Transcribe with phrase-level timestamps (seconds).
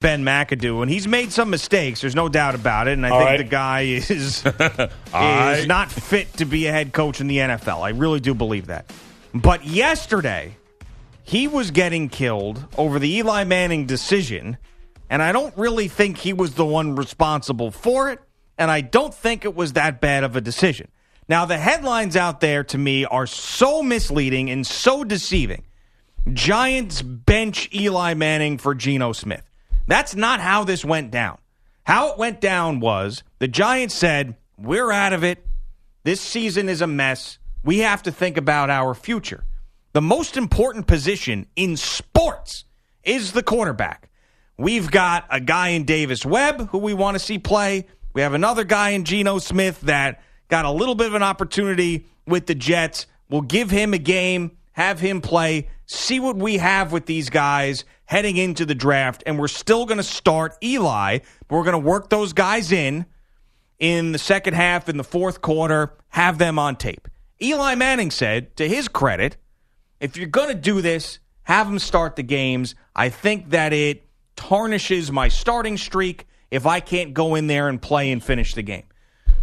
[0.00, 2.00] Ben McAdoo, and he's made some mistakes.
[2.00, 2.92] There's no doubt about it.
[2.92, 3.36] And I All think right.
[3.38, 4.44] the guy is is
[5.12, 5.66] right.
[5.66, 7.80] not fit to be a head coach in the NFL.
[7.82, 8.92] I really do believe that.
[9.34, 10.56] But yesterday,
[11.24, 14.56] he was getting killed over the Eli Manning decision,
[15.10, 18.20] and I don't really think he was the one responsible for it.
[18.56, 20.88] And I don't think it was that bad of a decision.
[21.28, 25.64] Now, the headlines out there to me are so misleading and so deceiving.
[26.32, 29.47] Giants bench Eli Manning for Geno Smith.
[29.88, 31.38] That's not how this went down.
[31.82, 35.44] How it went down was the Giants said, We're out of it.
[36.04, 37.38] This season is a mess.
[37.64, 39.44] We have to think about our future.
[39.94, 42.64] The most important position in sports
[43.02, 44.10] is the quarterback.
[44.58, 47.86] We've got a guy in Davis Webb who we want to see play.
[48.12, 52.04] We have another guy in Geno Smith that got a little bit of an opportunity
[52.26, 53.06] with the Jets.
[53.30, 57.84] We'll give him a game, have him play, see what we have with these guys
[58.08, 59.22] heading into the draft.
[59.26, 63.04] And we're still going to start Eli, but we're going to work those guys in
[63.78, 67.06] in the second half, in the fourth quarter, have them on tape.
[67.40, 69.36] Eli Manning said, to his credit,
[70.00, 72.74] if you're going to do this, have them start the games.
[72.96, 74.06] I think that it
[74.36, 78.62] tarnishes my starting streak if I can't go in there and play and finish the
[78.62, 78.84] game.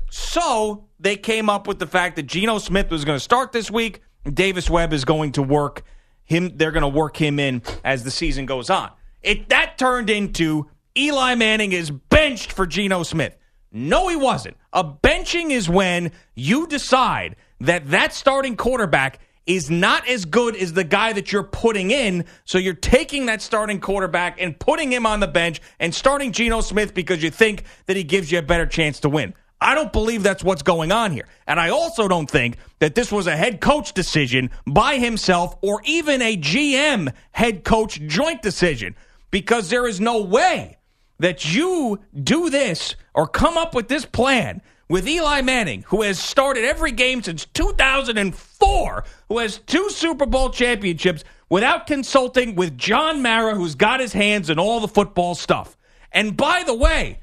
[0.09, 3.69] So they came up with the fact that Geno Smith was going to start this
[3.69, 4.01] week.
[4.25, 5.83] And Davis Webb is going to work
[6.25, 6.57] him.
[6.57, 8.91] They're going to work him in as the season goes on.
[9.23, 13.37] It that turned into Eli Manning is benched for Geno Smith.
[13.71, 14.57] No, he wasn't.
[14.71, 20.73] A benching is when you decide that that starting quarterback is not as good as
[20.73, 22.25] the guy that you're putting in.
[22.45, 26.61] So you're taking that starting quarterback and putting him on the bench and starting Geno
[26.61, 29.33] Smith because you think that he gives you a better chance to win.
[29.61, 31.27] I don't believe that's what's going on here.
[31.47, 35.81] And I also don't think that this was a head coach decision by himself or
[35.85, 38.95] even a GM head coach joint decision
[39.31, 40.77] because there is no way
[41.19, 46.19] that you do this or come up with this plan with Eli Manning, who has
[46.19, 53.21] started every game since 2004, who has two Super Bowl championships, without consulting with John
[53.21, 55.75] Mara, who's got his hands in all the football stuff.
[56.11, 57.19] And by the way,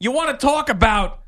[0.00, 1.21] you want to talk about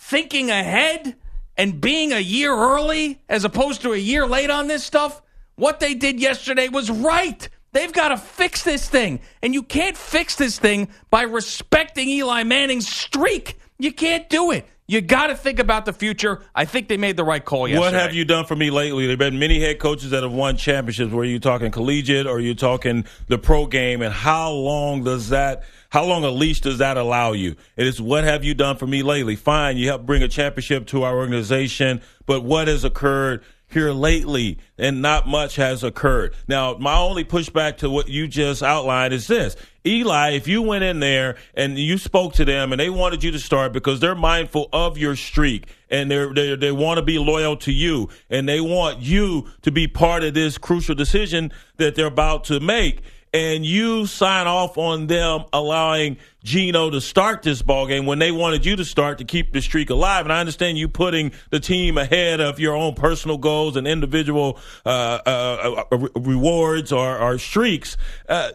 [0.00, 1.14] thinking ahead
[1.56, 5.20] and being a year early as opposed to a year late on this stuff?
[5.56, 7.48] What they did yesterday was right.
[7.72, 9.20] They've got to fix this thing.
[9.42, 13.58] And you can't fix this thing by respecting Eli Manning's streak.
[13.78, 14.66] You can't do it.
[14.90, 16.40] You got to think about the future.
[16.52, 17.80] I think they made the right call yesterday.
[17.80, 19.04] What have you done for me lately?
[19.04, 21.12] There have been many head coaches that have won championships.
[21.12, 24.02] Were you talking collegiate or are you talking the pro game?
[24.02, 27.54] And how long does that, how long a leash does that allow you?
[27.76, 29.36] It is what have you done for me lately?
[29.36, 34.58] Fine, you helped bring a championship to our organization, but what has occurred here lately?
[34.78, 36.34] And not much has occurred.
[36.48, 39.56] Now, my only pushback to what you just outlined is this.
[39.86, 43.30] Eli, if you went in there and you spoke to them and they wanted you
[43.30, 47.18] to start because they're mindful of your streak and they're, they they want to be
[47.18, 51.94] loyal to you and they want you to be part of this crucial decision that
[51.94, 53.02] they're about to make
[53.32, 58.32] and you sign off on them allowing Geno to start this ball game when they
[58.32, 60.26] wanted you to start to keep the streak alive.
[60.26, 64.58] And I understand you putting the team ahead of your own personal goals and individual
[64.84, 67.96] uh, uh, uh, rewards or, or streaks.
[68.28, 68.50] Uh,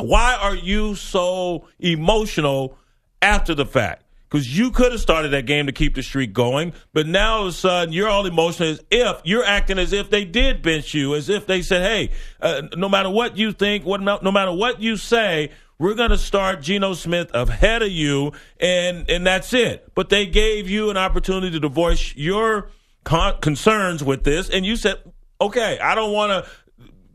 [0.00, 2.76] why are you so emotional
[3.22, 4.04] after the fact?
[4.32, 7.42] Because you could have started that game to keep the streak going, but now all
[7.42, 10.94] of a sudden you're all emotional as if you're acting as if they did bench
[10.94, 12.08] you, as if they said, "Hey,
[12.40, 16.16] uh, no matter what you think, what no matter what you say, we're going to
[16.16, 20.96] start Geno Smith ahead of you, and and that's it." But they gave you an
[20.96, 22.70] opportunity to voice your
[23.04, 24.96] con- concerns with this, and you said,
[25.42, 26.50] "Okay, I don't want to."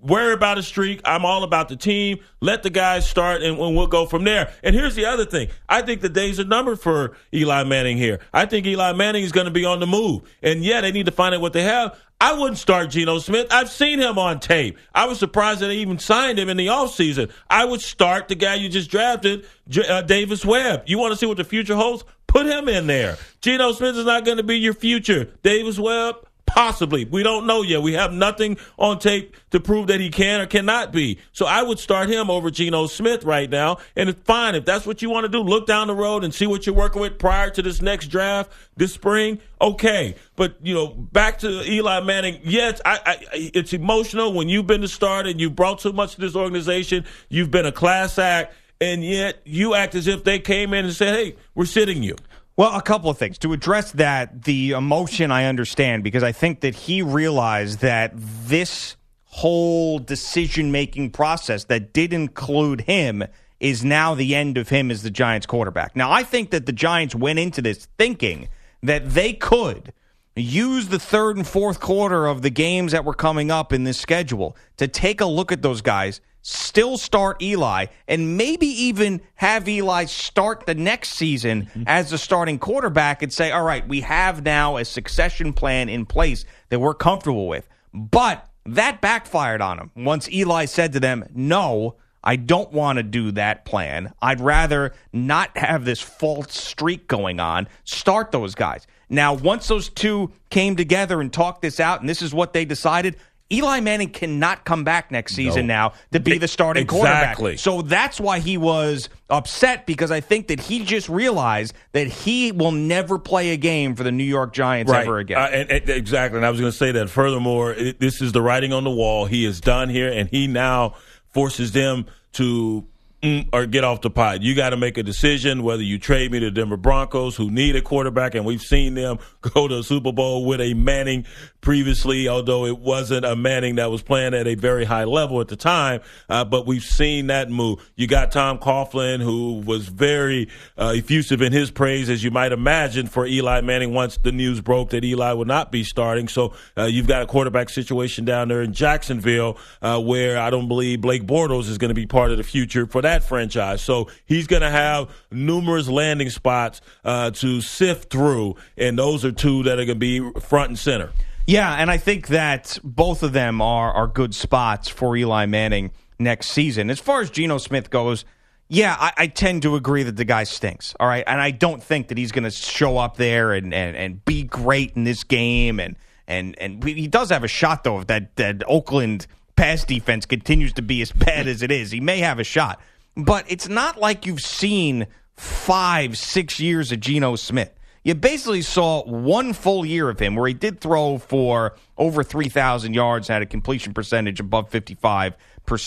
[0.02, 1.02] Worry about a streak.
[1.06, 2.20] I'm all about the team.
[2.42, 4.54] Let the guys start, and, we'll go from there.
[4.64, 8.20] And here's the other thing: I think the days are numbered for Eli Manning here.
[8.34, 11.06] I think Eli Manning is going to be on the move, and yeah, they need
[11.08, 11.98] to find out what they have.
[12.20, 13.48] I wouldn't start Geno Smith.
[13.52, 14.80] I've seen him on tape.
[14.94, 17.32] I was surprised that they even signed him in the offseason.
[17.48, 19.46] I would start the guy you just drafted,
[19.88, 20.84] uh, Davis Webb.
[20.88, 22.04] You want to see what the future holds?
[22.26, 23.18] Put him in there.
[23.42, 25.26] Geno Smith is not going to be your future.
[25.44, 27.04] Davis Webb, Possibly.
[27.04, 27.82] We don't know yet.
[27.82, 31.20] We have nothing on tape to prove that he can or cannot be.
[31.34, 33.78] So I would start him over Geno Smith right now.
[33.96, 34.56] And it's fine.
[34.56, 36.74] If that's what you want to do, look down the road and see what you're
[36.74, 39.40] working with prior to this next draft this spring.
[39.60, 40.16] Okay.
[40.36, 42.40] But, you know, back to Eli Manning.
[42.44, 46.16] Yes, I, I, it's emotional when you've been the starter and you've brought so much
[46.16, 47.06] to this organization.
[47.30, 48.54] You've been a class act.
[48.80, 52.16] And yet you act as if they came in and said, hey, we're sitting you.
[52.58, 53.38] Well, a couple of things.
[53.40, 58.96] To address that, the emotion I understand because I think that he realized that this
[59.26, 63.24] whole decision making process that did include him
[63.60, 65.96] is now the end of him as the Giants quarterback.
[65.96, 68.50] Now, I think that the Giants went into this thinking
[68.82, 69.94] that they could
[70.36, 74.00] use the third and fourth quarter of the games that were coming up in this
[74.00, 79.68] schedule to take a look at those guys still start Eli, and maybe even have
[79.68, 81.84] Eli start the next season mm-hmm.
[81.86, 86.06] as the starting quarterback and say, all right, we have now a succession plan in
[86.06, 87.68] place that we're comfortable with.
[87.94, 91.96] But that backfired on him once Eli said to them, no.
[92.24, 94.12] I don't want to do that plan.
[94.22, 97.70] I'd rather not have this false streak going on.
[97.86, 98.86] Start those guys.
[99.08, 102.66] Now, once those two came together and talked this out, and this is what they
[102.66, 103.16] decided,
[103.52, 105.74] Eli Manning cannot come back next season no.
[105.74, 107.56] now to be the starting exactly.
[107.56, 107.60] quarterback.
[107.60, 112.52] So that's why he was upset because I think that he just realized that he
[112.52, 115.06] will never play a game for the New York Giants right.
[115.06, 115.38] ever again.
[115.38, 116.38] Uh, and, and, exactly.
[116.38, 118.92] And I was going to say that furthermore, it, this is the writing on the
[118.92, 119.26] wall.
[119.26, 120.96] He is done here, and he now
[121.30, 122.86] forces them to
[123.24, 124.44] Mm, or get off the pot.
[124.44, 127.76] You got to make a decision whether you trade me to Denver Broncos, who need
[127.76, 131.26] a quarterback, and we've seen them go to a Super Bowl with a Manning
[131.60, 135.48] previously, although it wasn't a Manning that was playing at a very high level at
[135.48, 136.02] the time.
[136.30, 137.90] Uh, but we've seen that move.
[137.96, 140.48] You got Tom Coughlin, who was very
[140.78, 144.62] uh, effusive in his praise, as you might imagine, for Eli Manning once the news
[144.62, 146.28] broke that Eli would not be starting.
[146.28, 150.68] So uh, you've got a quarterback situation down there in Jacksonville uh, where I don't
[150.68, 153.82] believe Blake Bortles is going to be part of the future for that franchise.
[153.82, 159.32] So he's going to have numerous landing spots uh, to sift through, and those are
[159.32, 161.12] two that are going to be front and center.
[161.46, 165.92] Yeah, and I think that both of them are are good spots for Eli Manning
[166.20, 166.90] next season.
[166.90, 168.26] As far as Geno Smith goes,
[168.68, 170.94] yeah, I, I, tend to agree that the guy stinks.
[171.00, 173.96] All right, and I don't think that he's going to show up there and, and,
[173.96, 175.80] and be great in this game.
[175.80, 175.96] And
[176.28, 178.02] and and he does have a shot though.
[178.02, 179.26] If that that Oakland
[179.56, 182.82] pass defense continues to be as bad as it is, he may have a shot
[183.18, 187.74] but it's not like you've seen five, six years of Geno Smith.
[188.04, 192.94] You basically saw one full year of him where he did throw for over 3,000
[192.94, 195.34] yards, had a completion percentage above 55%.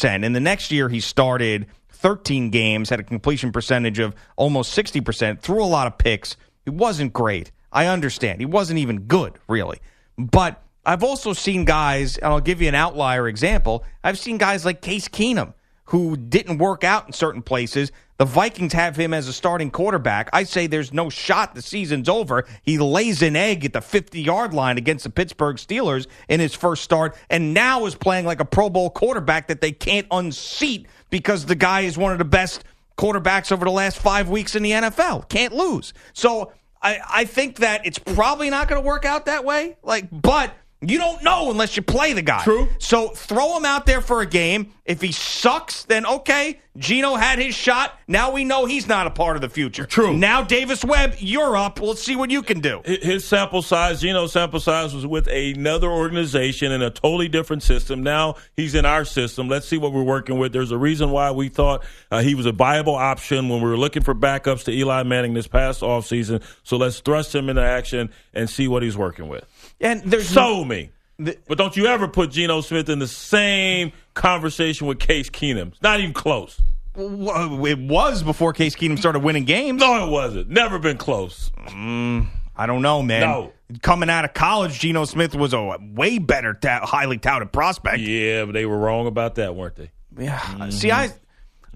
[0.02, 5.40] And the next year, he started 13 games, had a completion percentage of almost 60%,
[5.40, 6.36] threw a lot of picks.
[6.66, 7.52] It wasn't great.
[7.72, 8.40] I understand.
[8.40, 9.78] He wasn't even good, really.
[10.18, 13.84] But I've also seen guys, and I'll give you an outlier example.
[14.02, 15.54] I've seen guys like Case Keenum
[15.90, 17.90] who didn't work out in certain places.
[18.18, 20.30] The Vikings have him as a starting quarterback.
[20.32, 22.46] I say there's no shot the season's over.
[22.62, 26.54] He lays an egg at the 50 yard line against the Pittsburgh Steelers in his
[26.54, 30.86] first start, and now is playing like a Pro Bowl quarterback that they can't unseat
[31.10, 32.62] because the guy is one of the best
[32.96, 35.28] quarterbacks over the last five weeks in the NFL.
[35.28, 35.92] Can't lose.
[36.12, 36.52] So
[36.82, 39.76] I, I think that it's probably not going to work out that way.
[39.82, 42.42] Like, but you don't know unless you play the guy.
[42.42, 42.68] True.
[42.78, 44.72] So throw him out there for a game.
[44.86, 47.98] If he sucks, then okay, Geno had his shot.
[48.08, 49.84] Now we know he's not a part of the future.
[49.84, 50.16] True.
[50.16, 51.80] Now Davis Webb, you're up.
[51.80, 52.80] Let's see what you can do.
[52.84, 58.02] His sample size, Geno's sample size was with another organization in a totally different system.
[58.02, 59.48] Now he's in our system.
[59.48, 60.52] Let's see what we're working with.
[60.52, 63.76] There's a reason why we thought uh, he was a viable option when we were
[63.76, 66.42] looking for backups to Eli Manning this past offseason.
[66.62, 69.44] So let's thrust him into action and see what he's working with.
[69.80, 70.90] And there's so me.
[71.18, 75.68] The, but don't you ever put Geno Smith in the same conversation with Case Keenum.
[75.68, 76.60] It's not even close.
[76.96, 79.80] It was before Case Keenum started winning games.
[79.80, 80.48] No, it wasn't.
[80.48, 81.50] Never been close.
[81.68, 83.20] Mm, I don't know, man.
[83.20, 83.52] No.
[83.82, 88.00] Coming out of college, Geno Smith was a way better, ta- highly touted prospect.
[88.00, 89.90] Yeah, but they were wrong about that, weren't they?
[90.18, 90.38] Yeah.
[90.40, 90.70] Mm-hmm.
[90.70, 91.10] See, I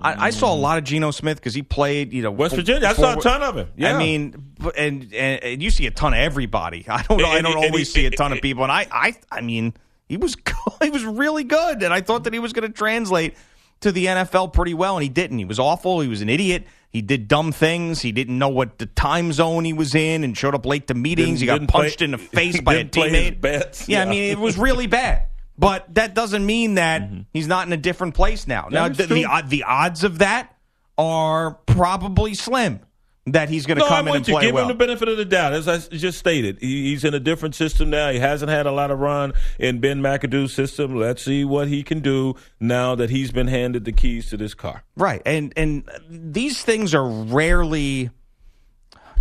[0.00, 2.88] I, I, saw a lot of Geno Smith because he played, you know, West Virginia.
[2.88, 3.68] I saw a ton of him.
[3.76, 3.94] Yeah.
[3.94, 6.84] I mean, and, and, and you see a ton of everybody.
[6.88, 7.24] I don't.
[7.24, 8.64] I don't always see a ton of people.
[8.64, 9.74] And I, I, I mean,
[10.08, 10.36] he was
[10.82, 13.36] he was really good, and I thought that he was going to translate
[13.80, 15.38] to the NFL pretty well, and he didn't.
[15.38, 16.00] He was awful.
[16.00, 16.66] He was an idiot.
[16.90, 18.00] He did dumb things.
[18.00, 20.94] He didn't know what the time zone he was in, and showed up late to
[20.94, 21.40] meetings.
[21.40, 23.42] Didn't, he got punched play, in the face by a teammate.
[23.42, 25.28] Yeah, yeah, I mean, it was really bad.
[25.56, 27.20] But that doesn't mean that mm-hmm.
[27.32, 28.68] he's not in a different place now.
[28.70, 30.56] now, the, the, the odds of that
[30.98, 32.80] are probably slim.
[33.26, 34.34] that he's going to No, come I'm in and you.
[34.34, 34.64] play Give well.
[34.64, 35.52] him the benefit of the doubt.
[35.54, 38.10] As I just stated, he, he's in a different system now.
[38.10, 40.94] He hasn't had a lot of run in Ben McAdoo's system.
[40.96, 44.54] Let's see what he can do now that he's been handed the keys to this
[44.54, 44.82] car.
[44.96, 45.22] Right.
[45.24, 48.10] And and these things are rarely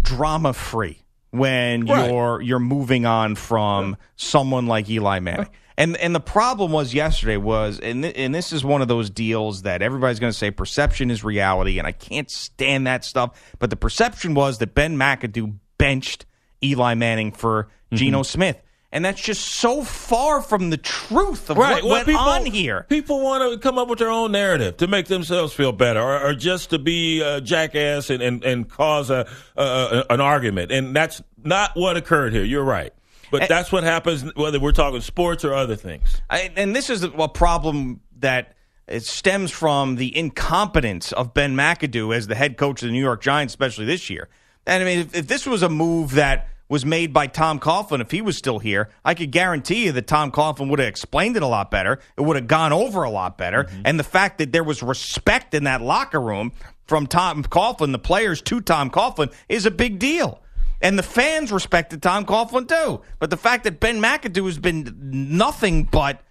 [0.02, 1.00] drama free
[1.32, 2.10] when Right.
[2.12, 5.48] you're you're moving on from someone like Eli Manning.
[5.78, 9.10] And and the problem was yesterday was and th- and this is one of those
[9.10, 13.56] deals that everybody's going to say perception is reality and I can't stand that stuff,
[13.60, 16.26] but the perception was that Ben McAdoo benched
[16.64, 17.96] Eli Manning for mm-hmm.
[17.96, 18.62] Geno Smith.
[18.94, 22.86] And that's just so far from the truth of what Well, went on here.
[22.90, 26.30] People want to come up with their own narrative to make themselves feel better, or,
[26.30, 29.28] or just to be a jackass and and, and cause a,
[29.58, 30.72] a an argument.
[30.72, 32.44] And that's not what occurred here.
[32.44, 32.94] You're right,
[33.34, 36.22] but eh, that's what happens whether we're talking sports or other things.
[36.30, 38.54] I, and this is a problem that
[38.88, 43.02] it stems from the incompetence of Ben McAdoo as the head coach of the New
[43.02, 44.30] York Giants, especially this year.
[44.68, 48.02] And I mean, if, if this was a move that was made by Tom Coughlin,
[48.02, 51.36] if he was still here, I could guarantee you that Tom Coughlin would have explained
[51.36, 52.00] it a lot better.
[52.16, 53.64] It would have gone over a lot better.
[53.64, 53.82] Mm-hmm.
[53.86, 56.52] And the fact that there was respect in that locker room
[56.86, 60.43] from Tom Coughlin, the players to Tom Coughlin, is a big deal.
[60.84, 63.02] And the fans respected Tom Coughlin too.
[63.18, 66.22] But the fact that Ben McAdoo has been nothing but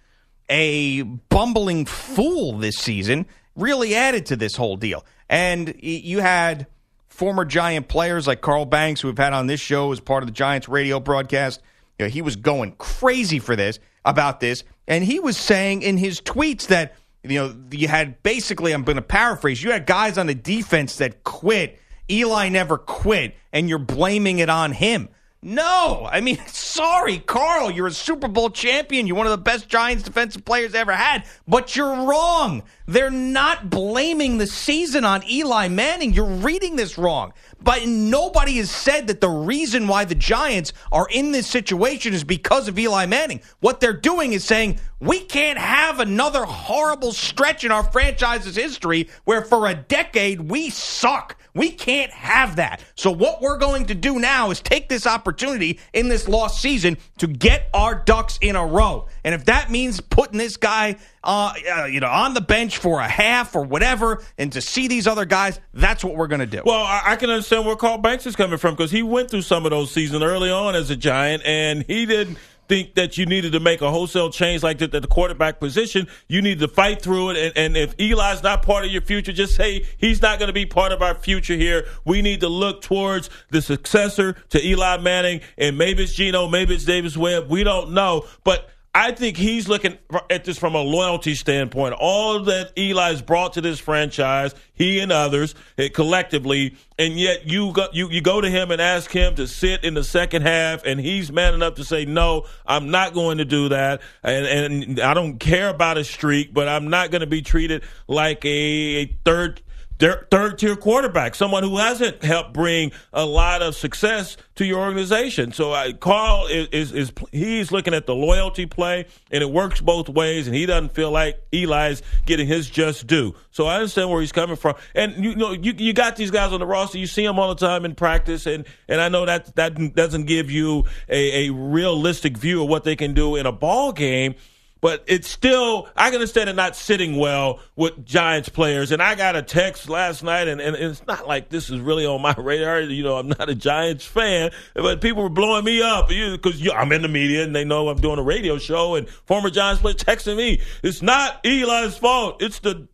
[0.47, 5.05] a bumbling fool this season really added to this whole deal.
[5.27, 6.67] And you had
[7.07, 10.27] former Giant players like Carl Banks, who we've had on this show as part of
[10.27, 11.59] the Giants radio broadcast.
[11.97, 15.97] You know, he was going crazy for this about this, and he was saying in
[15.97, 20.17] his tweets that you know you had basically I'm going to paraphrase you had guys
[20.17, 21.79] on the defense that quit.
[22.13, 25.09] Eli never quit, and you're blaming it on him.
[25.41, 29.07] No, I mean, sorry, Carl, you're a Super Bowl champion.
[29.07, 32.63] You're one of the best Giants defensive players ever had, but you're wrong.
[32.85, 36.13] They're not blaming the season on Eli Manning.
[36.13, 37.33] You're reading this wrong.
[37.61, 42.23] But nobody has said that the reason why the Giants are in this situation is
[42.23, 43.41] because of Eli Manning.
[43.61, 49.09] What they're doing is saying, we can't have another horrible stretch in our franchise's history
[49.23, 51.37] where for a decade we suck.
[51.53, 52.83] We can't have that.
[52.95, 56.97] So what we're going to do now is take this opportunity in this lost season
[57.19, 59.07] to get our ducks in a row.
[59.23, 62.99] And if that means putting this guy uh, uh, you know, on the bench for
[62.99, 66.45] a half or whatever, and to see these other guys, that's what we're going to
[66.45, 66.61] do.
[66.65, 69.43] Well, I, I can understand where Carl Banks is coming from because he went through
[69.43, 72.37] some of those seasons early on as a Giant, and he didn't
[72.67, 76.07] think that you needed to make a wholesale change like that at the quarterback position.
[76.27, 77.37] You need to fight through it.
[77.37, 80.53] And, and if Eli's not part of your future, just say he's not going to
[80.53, 81.85] be part of our future here.
[82.05, 86.75] We need to look towards the successor to Eli Manning, and maybe it's Geno, maybe
[86.75, 87.49] it's Davis Webb.
[87.49, 88.69] We don't know, but.
[88.95, 89.97] I think he's looking
[90.29, 91.95] at this from a loyalty standpoint.
[91.97, 97.73] All that Eli's brought to this franchise, he and others eh, collectively, and yet you
[97.73, 100.85] go, you you go to him and ask him to sit in the second half,
[100.85, 104.99] and he's man enough to say, "No, I'm not going to do that," and and
[104.99, 108.49] I don't care about a streak, but I'm not going to be treated like a,
[108.49, 109.63] a third
[110.11, 115.51] third tier quarterback, someone who hasn't helped bring a lot of success to your organization.
[115.51, 119.81] So uh, Carl is, is, is he's looking at the loyalty play, and it works
[119.81, 120.47] both ways.
[120.47, 123.33] And he doesn't feel like Eli's getting his just due.
[123.51, 124.75] So I understand where he's coming from.
[124.93, 126.97] And you know, you you got these guys on the roster.
[126.97, 130.25] You see them all the time in practice, and and I know that that doesn't
[130.25, 134.35] give you a, a realistic view of what they can do in a ball game
[134.83, 138.91] but it's still I can understand it not sitting well with Giants players.
[138.91, 142.05] And I got a text last night, and, and it's not like this is really
[142.05, 142.81] on my radar.
[142.81, 146.91] You know, I'm not a Giants fan, but people were blowing me up because I'm
[146.91, 148.95] in the media and they know I'm doing a radio show.
[148.95, 152.43] And former Giants players texting me, it's not Eli's fault.
[152.43, 152.89] It's the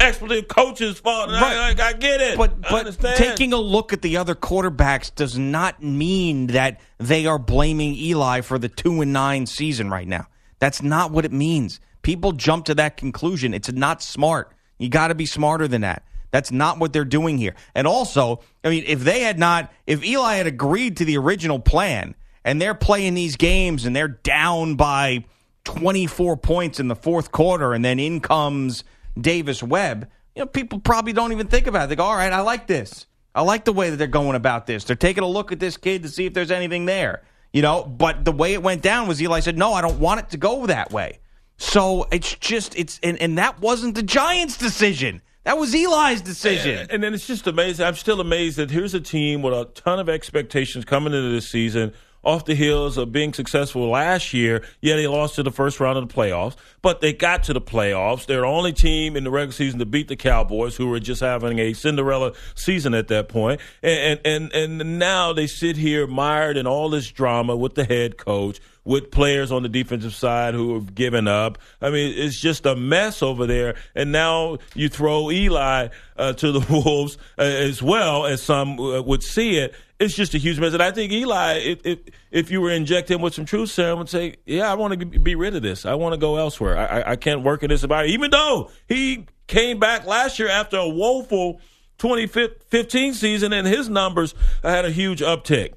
[0.00, 1.28] expletive coach's fault.
[1.28, 1.78] And Right.
[1.78, 2.38] I, I, I get it.
[2.38, 7.38] But but taking a look at the other quarterbacks does not mean that they are
[7.38, 10.28] blaming Eli for the two and nine season right now.
[10.58, 11.80] That's not what it means.
[12.02, 13.52] People jump to that conclusion.
[13.52, 14.52] It's not smart.
[14.78, 16.04] You got to be smarter than that.
[16.30, 17.54] That's not what they're doing here.
[17.74, 21.58] And also, I mean, if they had not, if Eli had agreed to the original
[21.58, 25.24] plan and they're playing these games and they're down by
[25.64, 28.84] 24 points in the fourth quarter and then in comes
[29.18, 31.88] Davis Webb, you know, people probably don't even think about it.
[31.88, 33.06] They go, all right, I like this.
[33.34, 34.84] I like the way that they're going about this.
[34.84, 37.22] They're taking a look at this kid to see if there's anything there.
[37.52, 40.20] You know, but the way it went down was Eli said, "No, I don't want
[40.20, 41.20] it to go that way."
[41.56, 45.22] So it's just it's and, and that wasn't the Giants' decision.
[45.44, 46.78] That was Eli's decision.
[46.80, 47.86] And, and then it's just amazing.
[47.86, 51.48] I'm still amazed that here's a team with a ton of expectations coming into this
[51.48, 51.94] season.
[52.26, 54.64] Off the heels of being successful last year.
[54.80, 57.60] Yeah, they lost to the first round of the playoffs, but they got to the
[57.60, 58.26] playoffs.
[58.26, 61.20] They're the only team in the regular season to beat the Cowboys, who were just
[61.20, 63.60] having a Cinderella season at that point.
[63.80, 67.84] And and and, and now they sit here mired in all this drama with the
[67.84, 71.58] head coach with players on the defensive side who have given up.
[71.82, 73.74] I mean, it's just a mess over there.
[73.96, 79.02] And now you throw Eli uh, to the Wolves uh, as well as some uh,
[79.02, 79.74] would see it.
[79.98, 80.72] It's just a huge mess.
[80.72, 81.98] And I think Eli, if, if,
[82.30, 85.04] if you were inject him with some truth serum, would say, yeah, I want to
[85.04, 85.84] be rid of this.
[85.84, 86.78] I want to go elsewhere.
[86.78, 88.14] I, I can't work in this environment.
[88.14, 91.60] Even though he came back last year after a woeful
[91.98, 95.72] 2015 season and his numbers had a huge uptick.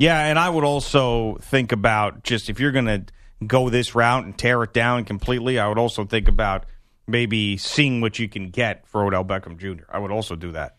[0.00, 3.04] Yeah, and I would also think about just if you're going to
[3.46, 6.64] go this route and tear it down completely, I would also think about
[7.06, 9.84] maybe seeing what you can get for Odell Beckham Jr.
[9.90, 10.76] I would also do that.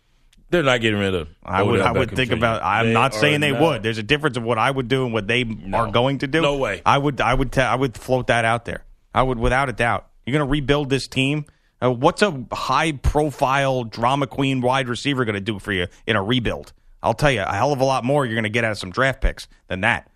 [0.50, 1.30] They're not getting rid of.
[1.44, 1.82] I would.
[1.82, 2.36] I would think Jr.
[2.38, 2.64] about.
[2.64, 3.62] I'm they not saying they not.
[3.62, 3.84] would.
[3.84, 5.78] There's a difference of what I would do and what they no.
[5.78, 6.42] are going to do.
[6.42, 6.82] No way.
[6.84, 7.22] I would.
[7.22, 7.52] I would.
[7.52, 8.84] T- I would float that out there.
[9.14, 10.08] I would, without a doubt.
[10.26, 11.46] You're going to rebuild this team.
[11.82, 16.16] Uh, what's a high profile drama queen wide receiver going to do for you in
[16.16, 16.74] a rebuild?
[17.04, 18.78] I'll tell you, a hell of a lot more you're going to get out of
[18.78, 20.10] some draft picks than that.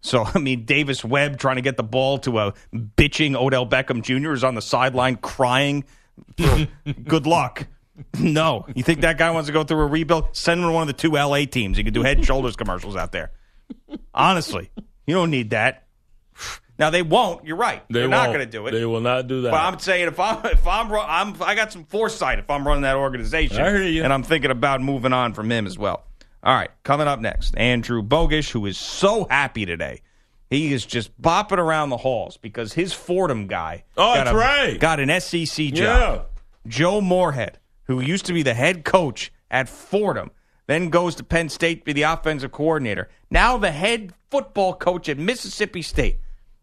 [0.00, 4.02] So, I mean, Davis Webb trying to get the ball to a bitching Odell Beckham
[4.02, 4.32] Jr.
[4.32, 5.84] is on the sideline crying.
[7.04, 7.66] Good luck.
[8.18, 8.64] No.
[8.74, 10.34] You think that guy wants to go through a rebuild?
[10.34, 11.76] Send him to one of the two LA teams.
[11.76, 13.30] You can do head and shoulders commercials out there.
[14.14, 14.70] Honestly,
[15.06, 15.84] you don't need that.
[16.78, 17.44] Now they won't.
[17.44, 17.82] You're right.
[17.90, 18.72] They are not going to do it.
[18.72, 19.50] They will not do that.
[19.52, 22.82] But I'm saying if I'm if I'm I'm I got some foresight if I'm running
[22.82, 23.60] that organization.
[23.60, 24.02] I hear you.
[24.02, 26.02] And I'm thinking about moving on from him as well.
[26.44, 30.00] All right, coming up next, Andrew Bogusch, who is so happy today.
[30.50, 34.78] He is just bopping around the halls because his Fordham guy oh, got, a, right.
[34.78, 35.76] got an SEC job.
[35.76, 36.22] Yeah.
[36.66, 40.30] Joe Moorhead, who used to be the head coach at Fordham,
[40.66, 43.08] then goes to Penn State to be the offensive coordinator.
[43.30, 46.18] Now the head football coach at Mississippi State.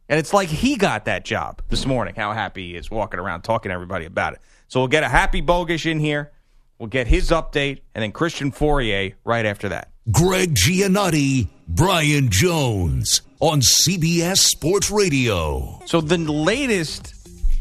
[0.09, 3.43] And it's like he got that job this morning, how happy he is walking around
[3.43, 4.39] talking to everybody about it.
[4.67, 6.31] So we'll get a happy bogus in here.
[6.79, 9.89] We'll get his update, and then Christian Fauria right after that.
[10.11, 15.81] Greg Giannotti, Brian Jones on CBS Sports Radio.
[15.85, 17.13] So the latest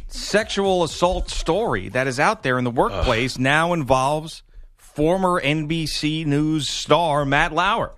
[0.06, 3.40] sexual assault story that is out there in the workplace Ugh.
[3.40, 4.44] now involves
[4.76, 7.90] former NBC News star Matt Lauer,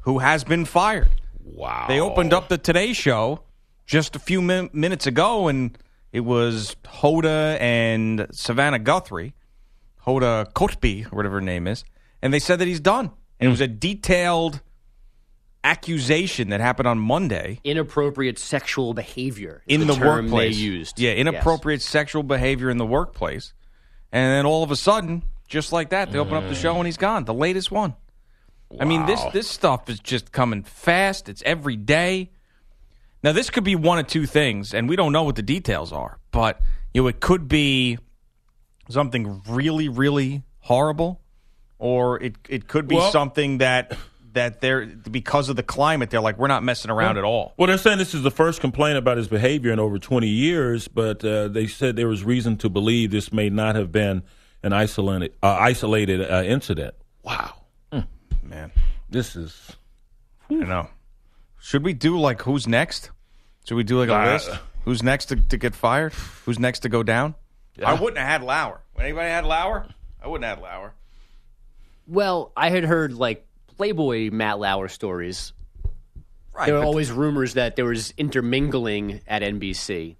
[0.00, 1.08] who has been fired.
[1.44, 1.84] Wow.
[1.86, 3.42] They opened up the Today Show
[3.84, 5.76] just a few min- minutes ago, and
[6.12, 9.34] it was Hoda and Savannah Guthrie
[10.06, 11.84] Hoda Kotb, or whatever her name is,
[12.20, 13.10] and they said that he's done.
[13.38, 13.50] And it hmm.
[13.50, 14.60] was a detailed
[15.64, 17.60] accusation that happened on Monday.
[17.64, 20.56] Inappropriate sexual behavior in the, the workplace.
[20.56, 21.88] They used, yeah, inappropriate yes.
[21.88, 23.52] sexual behavior in the workplace,
[24.10, 26.86] and then all of a sudden, just like that, they open up the show and
[26.86, 27.24] he's gone.
[27.24, 27.94] The latest one.
[28.70, 28.78] Wow.
[28.80, 31.28] I mean, this this stuff is just coming fast.
[31.28, 32.30] It's every day.
[33.22, 35.92] Now, this could be one of two things, and we don't know what the details
[35.92, 36.60] are, but
[36.92, 37.98] you know, it could be
[38.88, 41.20] something really, really horrible,
[41.78, 43.96] or it it could be well, something that
[44.32, 47.54] that they're because of the climate they're like we're not messing around well, at all.
[47.56, 50.88] Well, they're saying this is the first complaint about his behavior in over 20 years,
[50.88, 54.22] but uh, they said there was reason to believe this may not have been
[54.62, 56.94] an isolated uh, isolated uh, incident.
[57.22, 57.54] Wow,
[57.92, 58.06] mm.
[58.42, 58.72] man,
[59.10, 59.76] this is
[60.50, 60.88] I know.
[61.60, 63.10] Should we do like who's next?
[63.64, 64.50] Should we do like a uh, list?
[64.84, 66.12] Who's next to, to get fired?
[66.44, 67.36] Who's next to go down?
[67.76, 67.90] Yeah.
[67.90, 68.80] I wouldn't have had Lauer.
[68.98, 69.88] Anybody had Lauer?
[70.22, 70.94] I wouldn't have had Lauer.
[72.06, 75.52] Well, I had heard like Playboy Matt Lauer stories.
[76.54, 80.16] Right, there were always rumors that there was intermingling at NBC.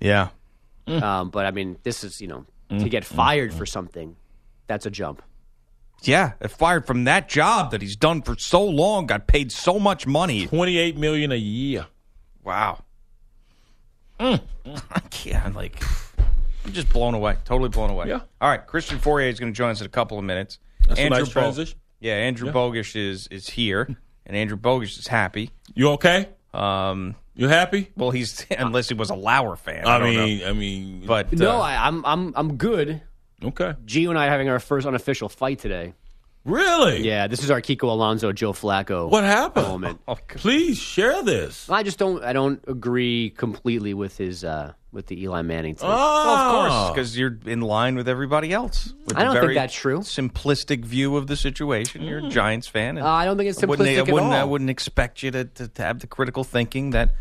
[0.00, 0.28] Yeah.
[0.86, 4.16] Um, but I mean, this is you know to get fired for something,
[4.66, 5.22] that's a jump.
[6.02, 10.06] Yeah, fired from that job that he's done for so long, got paid so much
[10.06, 11.86] money, twenty eight million a year.
[12.42, 12.82] Wow.
[14.18, 14.40] Mm.
[14.90, 15.82] I can't like.
[16.64, 17.36] I'm just blown away.
[17.44, 18.08] Totally blown away.
[18.08, 18.20] Yeah.
[18.40, 18.64] All right.
[18.66, 20.58] Christian Fauria is going to join us in a couple of minutes.
[20.86, 21.78] That's Andrew a nice transition.
[22.00, 22.52] yeah, Andrew yeah.
[22.54, 23.96] Bogusch is is here,
[24.26, 25.50] and Andrew Bogusch is happy.
[25.74, 26.28] You okay?
[26.52, 27.90] Um, you happy?
[27.96, 29.86] Well, he's unless he was a Lauer fan.
[29.86, 30.48] I, I mean, know.
[30.48, 33.02] I mean, but no, uh, I, I'm I'm I'm good.
[33.44, 33.74] Okay.
[33.86, 35.94] Gio and I are having our first unofficial fight today.
[36.44, 37.06] Really?
[37.06, 39.08] Yeah, this is our Kiko Alonso, Joe Flacco.
[39.08, 39.66] What happened?
[39.68, 40.00] Moment.
[40.08, 41.70] Oh, Please share this.
[41.70, 42.22] I just don't.
[42.24, 45.88] I don't agree completely with his uh, with the Eli Manning thing.
[45.88, 45.92] Oh.
[45.92, 48.92] Well, of course, because you're in line with everybody else.
[49.06, 50.00] With I don't think that's true.
[50.00, 52.02] Simplistic view of the situation.
[52.02, 52.98] You're a Giants fan.
[52.98, 54.40] Uh, I don't think it's simplistic I wouldn't, I wouldn't, at all.
[54.40, 57.14] I wouldn't expect you to, to, to have the critical thinking that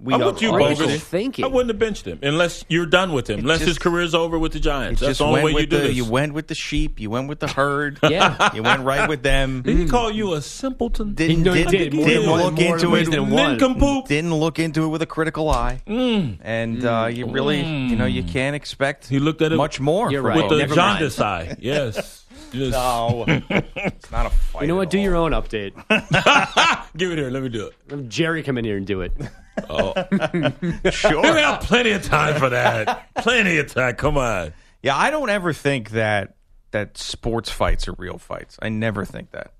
[0.00, 1.04] We I'm with you, What are Bogus.
[1.04, 1.44] thinking?
[1.44, 3.38] I wouldn't have benched him unless you're done with him.
[3.40, 5.00] Unless his career's over with the Giants.
[5.00, 5.96] That's the only way you do the, this.
[5.96, 6.98] You went with the sheep.
[6.98, 7.98] You went with the herd.
[8.14, 8.54] Yeah.
[8.54, 9.62] you went right with them.
[9.62, 11.14] Did he call you a simpleton?
[11.14, 11.94] Didn't, he didn't, did.
[11.94, 13.08] More didn't than look more into it.
[13.08, 14.06] Nincompoop.
[14.06, 15.80] Didn't look into it with a critical eye.
[15.86, 16.38] Mm.
[16.42, 17.16] And uh, mm.
[17.16, 18.28] you really, you know, you mm.
[18.28, 20.12] can't expect He looked at it much more.
[20.12, 20.36] You're right.
[20.36, 20.98] with the Never mind.
[20.98, 21.56] jaundice eye.
[21.64, 22.24] Yes.
[22.52, 24.62] Just No, it's not a fight.
[24.62, 24.88] You know what?
[24.88, 25.72] at Do your own update.
[26.96, 27.30] give it here.
[27.30, 27.74] Let me do it.
[27.90, 29.12] Have Jerry come in here and do it.
[29.56, 31.24] We Sure.
[31.38, 33.14] have plenty of time for that.
[33.16, 33.94] plenty of time.
[33.96, 34.52] Come on.
[34.82, 36.34] Yeah, I don't ever think that
[36.72, 38.58] that sports fights are real fights.
[38.60, 39.52] I never think that.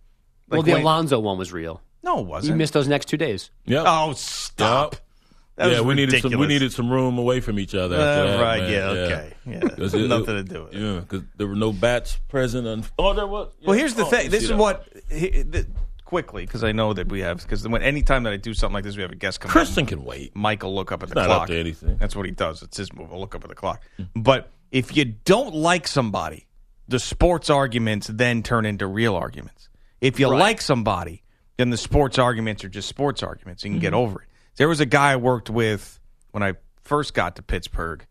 [0.48, 1.80] well, the when- Alonso one was real.
[2.02, 2.52] no, it wasn't.
[2.52, 3.50] You missed those next two days.
[3.66, 3.84] Yep.
[3.86, 4.96] Oh, stop.
[5.56, 6.36] That yeah, was we needed some.
[6.36, 7.94] We needed some room away from each other.
[7.94, 8.72] After Uh, that, right, man.
[8.72, 9.32] yeah, okay.
[9.46, 10.80] Yeah, Because it- nothing to do with it.
[10.80, 12.66] Yeah, because there were no bats present.
[12.66, 13.52] On, oh, there was.
[13.64, 14.30] Well, here's the Oh, thing.
[14.30, 14.58] This is that.
[14.58, 15.66] what he- the-
[16.14, 18.74] quickly because I know that we have because when any time that I do something
[18.74, 19.50] like this, we have a guest come.
[19.50, 20.36] Christian can wait.
[20.36, 21.42] Michael look up at the not clock.
[21.42, 21.96] up to anything.
[21.96, 22.62] That's what he does.
[22.62, 23.10] It's his move.
[23.10, 23.82] He'll look up at the clock.
[24.14, 26.46] But if you don't like somebody,
[26.86, 29.68] the sports arguments then turn into real arguments.
[30.00, 31.24] If you like somebody,
[31.56, 33.64] then the sports arguments are just sports arguments.
[33.64, 33.96] You can get mm-hmm.
[33.96, 34.28] over it.
[34.54, 35.98] There was a guy I worked with
[36.30, 38.06] when I first got to Pittsburgh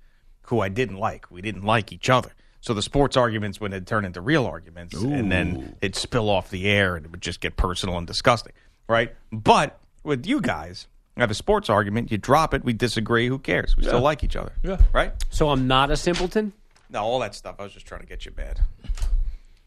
[0.48, 1.32] who I didn't like.
[1.32, 2.34] We didn't like each other.
[2.63, 6.49] So the sports arguments would then turn into real arguments, and then it'd spill off
[6.49, 8.54] the air, and it would just get personal and disgusting,
[8.88, 9.13] right?
[9.34, 12.10] But with you guys, I have a sports argument.
[12.10, 12.63] You drop it.
[12.63, 13.28] We disagree.
[13.28, 13.76] Who cares?
[13.76, 14.54] We still like each other.
[14.63, 14.78] Yeah.
[14.93, 15.12] Right?
[15.30, 16.54] So I'm not a simpleton.
[16.89, 17.58] No, all that stuff.
[17.60, 18.62] I was just trying to get you bad.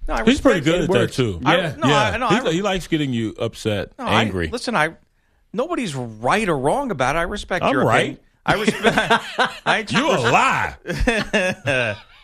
[0.08, 0.80] No, I He's pretty good it.
[0.84, 1.16] at that Works.
[1.16, 1.38] too.
[1.44, 4.48] I- no, I, no, I- he likes getting you upset, no, I- angry.
[4.48, 4.94] listen, I
[5.52, 7.18] nobody's right or wrong about it.
[7.18, 8.18] I respect I'm your right.
[8.18, 8.20] opinion.
[8.46, 9.24] I respect.
[9.66, 11.96] I, you a lie.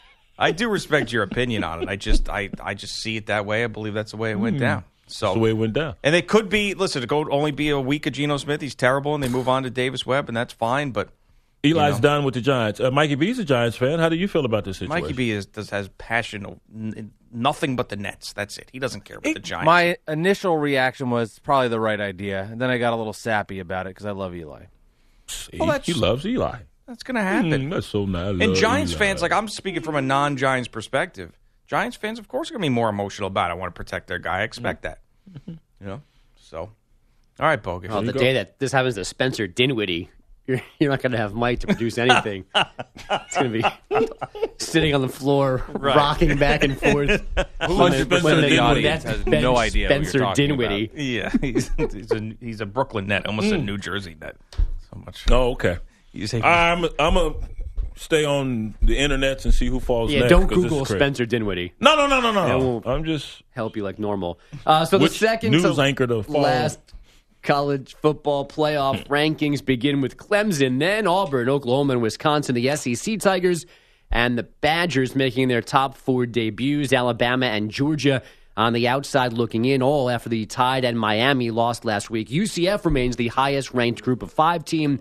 [0.42, 1.88] I do respect your opinion on it.
[1.88, 3.62] I just, I, I just see it that way.
[3.62, 4.84] I believe that's the way it went down.
[5.06, 5.94] So That's the way it went down.
[6.02, 8.60] And they could be, listen, it could only be a week of Geno Smith.
[8.60, 10.90] He's terrible, and they move on to Davis Webb, and that's fine.
[10.90, 11.10] But
[11.62, 12.00] Eli's know.
[12.00, 12.80] done with the Giants.
[12.80, 13.98] Uh, Mikey B's a Giants fan.
[14.00, 15.02] How do you feel about this situation?
[15.02, 18.32] Mikey B is, does, has passion, n- nothing but the Nets.
[18.32, 18.68] That's it.
[18.72, 19.66] He doesn't care about the Giants.
[19.66, 23.60] My initial reaction was probably the right idea, and then I got a little sappy
[23.60, 24.64] about it because I love Eli.
[25.28, 26.58] See, Well, he loves Eli.
[26.92, 27.50] That's going to happen.
[27.50, 28.38] Mm, that's so nice.
[28.40, 31.32] And Giants fans, like I'm speaking from a non-Giants perspective.
[31.66, 33.52] Giants fans, of course, are going to be more emotional about it.
[33.52, 34.40] I want to protect their guy.
[34.40, 35.00] I expect that.
[35.46, 36.02] You know?
[36.36, 36.70] So, all
[37.40, 37.90] right, Bogus.
[37.90, 38.18] Well, the go.
[38.18, 40.10] day that this happens to Spencer Dinwiddie,
[40.46, 42.44] you're, you're not going to have Mike to produce anything.
[42.54, 44.08] it's going to be
[44.58, 47.24] sitting on the floor, rocking back and forth.
[47.58, 50.90] Hundred percent of the audience has bench no idea what you're Spencer talking Dinwiddie.
[50.94, 54.36] yeah, he's, he's, a, he's a Brooklyn net, almost a New Jersey net.
[54.52, 55.24] So much.
[55.30, 55.78] Oh, okay.
[56.12, 57.34] You say, I'm I'm a
[57.96, 60.30] stay on the internet and see who falls Yeah, next.
[60.30, 60.84] Don't Google.
[60.84, 61.72] Spencer Dinwiddie.
[61.80, 62.58] No, no, no, no, It no.
[62.58, 64.38] won't- I'm just Help you like normal.
[64.66, 66.40] Uh, so the Which second news to anchor to follow?
[66.40, 66.80] last
[67.42, 72.54] college football playoff rankings begin with Clemson, then Auburn, Oklahoma, and Wisconsin.
[72.54, 73.66] The SEC Tigers
[74.10, 76.92] and the Badgers making their top four debuts.
[76.92, 78.22] Alabama and Georgia
[78.56, 82.28] on the outside looking in, all after the Tide and Miami lost last week.
[82.28, 85.00] UCF remains the highest ranked group of five team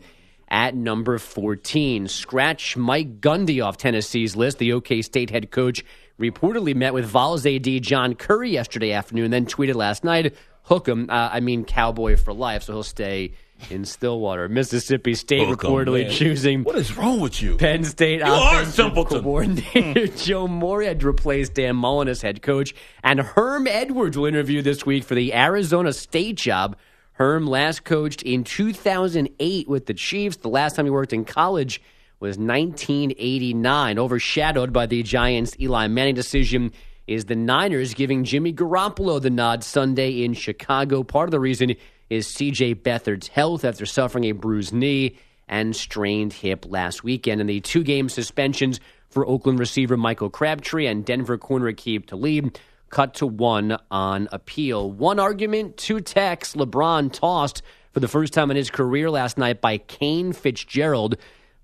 [0.52, 2.08] at number 14.
[2.10, 4.60] Scratch Mike Gundy off Tennessee's list.
[4.60, 5.84] The OK State head coach
[6.20, 11.10] reportedly met with Vols AD John Currie yesterday afternoon, then tweeted last night, hook him,
[11.10, 13.34] uh, I mean cowboy for life, so he'll stay
[13.70, 14.50] in Stillwater.
[14.50, 16.12] Mississippi State reportedly man.
[16.12, 17.58] choosing what is wrong with you?
[17.58, 23.68] Penn State You offensive coordinator Joe Moorhead replaced Dan Mullen as head coach, and Herm
[23.68, 26.76] Edwards will interview this week for the Arizona State job.
[27.22, 30.38] Herm last coached in 2008 with the Chiefs.
[30.38, 31.80] The last time he worked in college
[32.20, 34.00] was 1989.
[34.00, 36.74] Overshadowed by the Giants' Eli Manning decision
[37.06, 41.04] is the Niners giving Jimmy Garoppolo the nod Sunday in Chicago.
[41.04, 41.76] Part of the reason
[42.10, 42.74] is C.J.
[42.74, 45.16] Beathard's health after suffering a bruised knee
[45.48, 47.40] and strained hip last weekend.
[47.40, 48.80] And the two game suspensions
[49.10, 52.56] for Oakland receiver Michael Crabtree and Denver corner Aqib Talib
[52.92, 54.92] cut to one on appeal.
[54.92, 56.56] One argument, two texts.
[56.56, 61.18] LeBron tossed for the first time in his career last night by Kane Fitzgerald.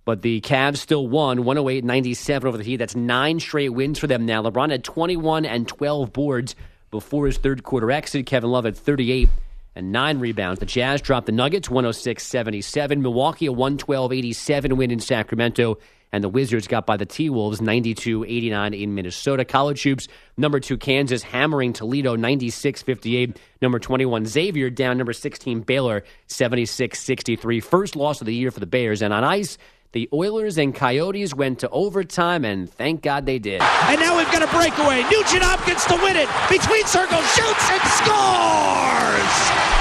[0.05, 2.77] But the Cavs still won 108 97 over the Heat.
[2.77, 4.41] That's nine straight wins for them now.
[4.41, 6.55] LeBron had 21 and 12 boards
[6.91, 8.25] before his third quarter exit.
[8.25, 9.27] Kevin Love had 38
[9.75, 10.61] and nine rebounds.
[10.61, 13.01] The Jazz dropped the Nuggets 106 77.
[13.01, 15.77] Milwaukee a 112 87 win in Sacramento.
[16.11, 19.43] And the Wizards got by the T Wolves 92 89 in Minnesota.
[19.43, 23.37] College hoops, number two Kansas hammering Toledo 96 58.
[23.61, 27.59] Number 21 Xavier down number 16 Baylor 76 63.
[27.59, 29.01] First loss of the year for the Bears.
[29.01, 29.57] And on ice,
[29.93, 33.61] the Oilers and Coyotes went to overtime, and thank God they did.
[33.61, 35.01] And now we've got a breakaway.
[35.03, 36.27] Nugent Hopkins to win it.
[36.51, 39.33] Between circles, shoots and scores!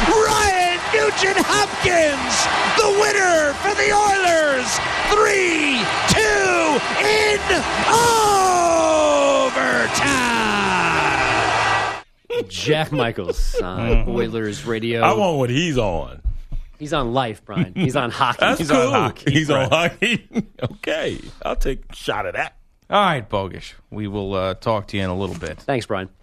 [0.08, 2.34] Ryan Nugent Hopkins,
[2.78, 4.68] the winner for the Oilers.
[5.10, 7.40] Three, two, in
[11.06, 12.46] overtime.
[12.48, 15.00] Jack Michaels on Oilers radio.
[15.02, 16.22] I want what he's on.
[16.78, 17.74] He's on life, Brian.
[17.74, 18.38] He's on hockey.
[18.40, 18.80] That's He's cool.
[18.88, 20.28] on hockey, He's on hockey.
[20.62, 22.56] okay, I'll take a shot of that.
[22.90, 23.72] All right, Bogusch.
[23.90, 25.58] We will uh, talk to you in a little bit.
[25.58, 26.08] Thanks, Brian.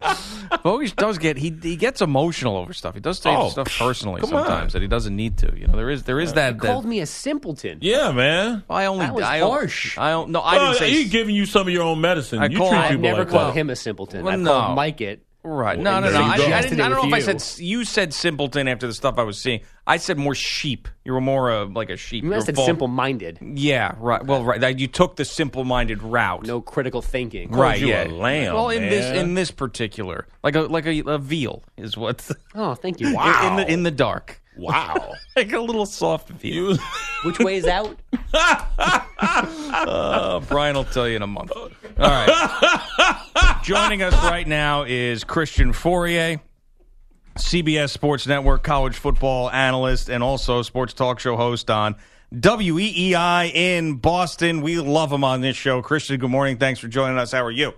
[0.00, 2.94] Bogusch does get he he gets emotional over stuff.
[2.94, 4.78] He does take Oh, stuff personally sometimes on.
[4.78, 5.52] that he doesn't need to.
[5.56, 6.58] You know, there is there is that.
[6.60, 7.78] that Called me a simpleton.
[7.80, 8.62] Yeah, man.
[8.70, 9.98] I only That was I don't- harsh.
[9.98, 10.30] I don't.
[10.30, 10.90] No, I Well, didn't say.
[10.90, 12.38] he's giving you some of your own medicine.
[12.38, 13.58] I you call- treat I've I've people never like called that.
[13.60, 14.24] him a simpleton.
[14.24, 14.52] Well, I've no.
[14.52, 15.22] called Mike it.
[15.44, 15.78] Right.
[15.78, 16.12] No, no, no.
[16.12, 18.86] then I, I, didn't, I don't know with if I said you said simpleton after
[18.86, 19.60] the stuff I was seeing.
[19.86, 20.88] I said more sheep.
[21.04, 22.24] You were more uh, like a sheep.
[22.24, 23.38] You You're said simple-minded.
[23.40, 23.94] Yeah.
[23.98, 24.24] Right.
[24.24, 24.60] Well, right.
[24.60, 26.44] that- You took the simple-minded route.
[26.44, 27.52] No critical thinking.
[27.52, 27.80] Right.
[27.80, 28.04] you Yeah.
[28.04, 31.96] a lamb, well, in this in this particular, like a like a, a veal is
[31.96, 32.28] what.
[32.54, 33.14] Oh, thank you.
[33.14, 33.48] Wow.
[33.48, 35.14] in the in the dark, Wow.
[35.36, 36.72] like a little soft veal.
[36.72, 36.78] You-
[37.24, 37.96] Which way is out?
[39.20, 41.50] Uh, Brian will tell you in a month.
[41.52, 41.66] All
[41.98, 43.60] right.
[43.62, 46.40] Joining us right now is Christian Fauria,
[47.36, 51.96] CBS Sports Network college football analyst, and also sports talk show host on
[52.34, 54.60] WEEI in Boston.
[54.62, 55.82] We love him on this show.
[55.82, 56.56] Christian, good morning.
[56.58, 57.32] Thanks for joining us.
[57.32, 57.72] How are you?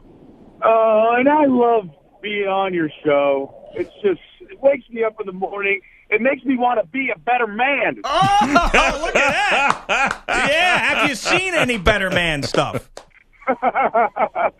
[0.62, 1.88] Oh, and I love
[2.22, 3.54] being on your show.
[3.74, 5.80] It's just it wakes me up in the morning.
[6.10, 8.02] It makes me want to be a better man.
[8.42, 10.22] Oh, look at that.
[10.28, 10.78] Yeah.
[10.78, 12.90] Have you seen any Better Man stuff?
[13.48, 14.50] I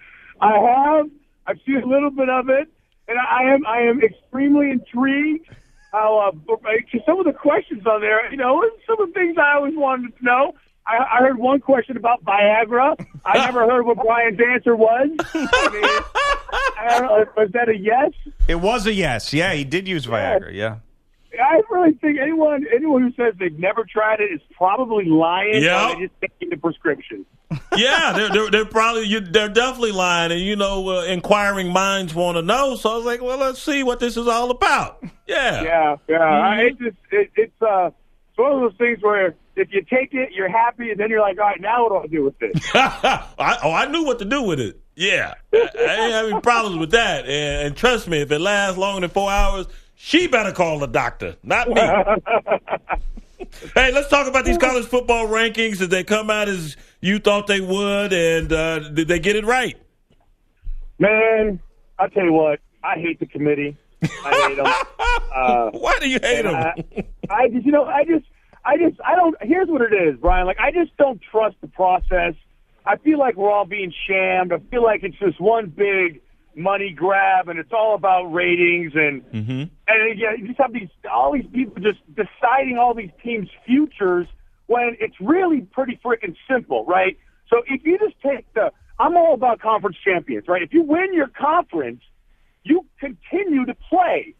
[0.40, 1.06] have.
[1.46, 2.68] I've seen a little bit of it,
[3.08, 5.46] and I am I am extremely intrigued.
[5.92, 6.56] How uh,
[7.04, 10.16] some of the questions on there, you know, some of the things I always wanted
[10.18, 10.54] to know.
[10.86, 12.94] I, I heard one question about Viagra.
[13.24, 15.08] I never heard what Brian's answer was.
[15.34, 15.84] I mean,
[16.78, 18.12] I don't know, was that a yes?
[18.48, 19.32] It was a yes.
[19.32, 20.52] Yeah, he did use Viagra.
[20.52, 20.76] Yeah.
[21.38, 25.62] I really think anyone anyone who says they've never tried it is probably lying.
[25.62, 25.88] Yeah.
[25.88, 27.26] They're just taking the prescription.
[27.76, 32.14] yeah, they're, they're, they're probably you, they're definitely lying, and you know, uh, inquiring minds
[32.14, 32.76] want to know.
[32.76, 35.02] So I was like, well, let's see what this is all about.
[35.26, 36.18] Yeah, Yeah, yeah.
[36.18, 37.90] I, it's just it, it's uh
[38.30, 41.20] it's one of those things where if you take it, you're happy, and then you're
[41.20, 42.52] like, all right, now what do I do with this?
[42.74, 44.80] I, oh, I knew what to do with it.
[44.94, 47.24] Yeah, I, I ain't having problems with that.
[47.26, 49.66] And, and trust me, if it lasts longer than four hours,
[50.02, 51.74] she better call the doctor, not me.
[53.74, 55.76] hey, let's talk about these college football rankings.
[55.76, 59.44] Did they come out as you thought they would, and uh, did they get it
[59.44, 59.76] right?
[60.98, 61.60] Man,
[61.98, 63.76] I tell you what, I hate the committee.
[64.02, 64.66] I hate them.
[65.34, 66.54] Uh, Why do you hate them?
[66.54, 68.24] I, I just, you know, I just,
[68.64, 69.36] I just, I don't.
[69.42, 70.46] Here's what it is, Brian.
[70.46, 72.32] Like, I just don't trust the process.
[72.86, 74.54] I feel like we're all being shammed.
[74.54, 76.22] I feel like it's just one big
[76.54, 79.62] money grab, and it's all about ratings and mm-hmm.
[79.88, 84.26] and yeah, you just have these all these people just deciding all these teams' futures
[84.66, 87.18] when it's really pretty freaking simple, right?
[87.48, 90.62] So if you just take the, I'm all about conference champions, right?
[90.62, 92.02] If you win your conference,
[92.62, 94.34] you continue to play.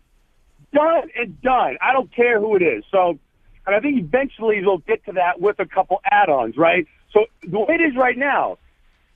[0.73, 1.79] Done and done.
[1.81, 2.85] I don't care who it is.
[2.93, 3.19] So,
[3.67, 6.87] and I think eventually they'll get to that with a couple add-ons, right?
[7.13, 8.59] So the way it is right now,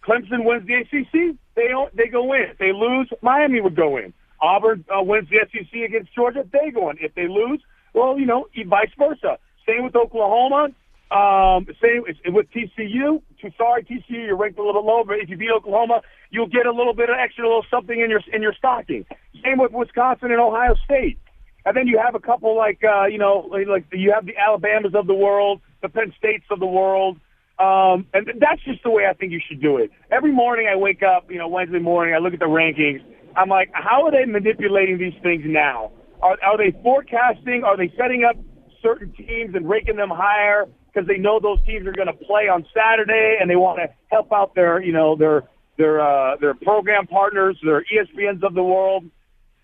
[0.02, 2.42] Clemson wins the ACC, they don't, they go in.
[2.50, 4.12] If they lose, Miami would go in.
[4.40, 6.98] Auburn uh, wins the SEC against Georgia, they go in.
[7.00, 7.60] If they lose,
[7.94, 9.38] well, you know, vice versa.
[9.66, 10.68] Same with Oklahoma.
[11.10, 13.22] Um, same with TCU.
[13.40, 16.66] Too sorry, TCU, you're ranked a little low, but if you beat Oklahoma, you'll get
[16.66, 19.06] a little bit of extra little something in your in your stocking.
[19.44, 21.18] Same with Wisconsin and Ohio State.
[21.66, 24.94] And then you have a couple like uh, you know, like you have the Alabamas
[24.94, 27.18] of the world, the Penn States of the world.
[27.58, 29.90] Um, and that's just the way I think you should do it.
[30.10, 33.00] Every morning I wake up, you know, Wednesday morning, I look at the rankings.
[33.36, 35.92] I'm like, how are they manipulating these things now?
[36.20, 37.62] Are, are they forecasting?
[37.64, 38.36] Are they setting up
[38.82, 42.48] certain teams and ranking them higher because they know those teams are going to play
[42.48, 45.44] on Saturday and they want to help out their, you know, their
[45.76, 49.04] their uh, their program partners, their ESPNs of the world?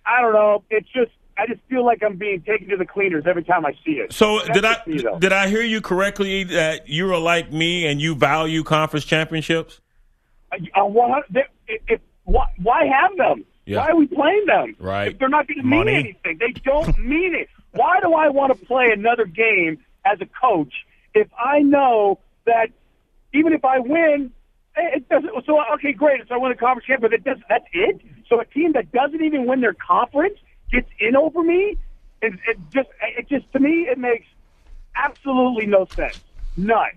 [0.07, 0.65] I don't know.
[0.71, 3.73] It's just I just feel like I'm being taken to the cleaners every time I
[3.85, 4.13] see it.
[4.13, 7.87] So That's did I me, did I hear you correctly that you are like me
[7.87, 9.81] and you value conference championships?
[10.53, 11.23] Uh, why,
[11.67, 13.45] if, if, why, why have them?
[13.65, 13.79] Yeah.
[13.79, 14.77] Why are we playing them?
[14.79, 15.13] Right.
[15.13, 17.49] If they're not going to mean anything, they don't mean it.
[17.73, 20.75] Why do I want to play another game as a coach
[21.15, 22.69] if I know that
[23.33, 24.33] even if I win,
[24.77, 25.31] eh, it doesn't.
[25.47, 26.21] So okay, great.
[26.29, 28.01] So I win the conference championship, but it does, that's it.
[28.29, 30.39] So a team that doesn't even win their conference
[30.71, 31.77] gets in over me.
[32.23, 34.27] It, it just, it just to me, it makes
[34.95, 36.21] absolutely no sense.
[36.57, 36.91] None.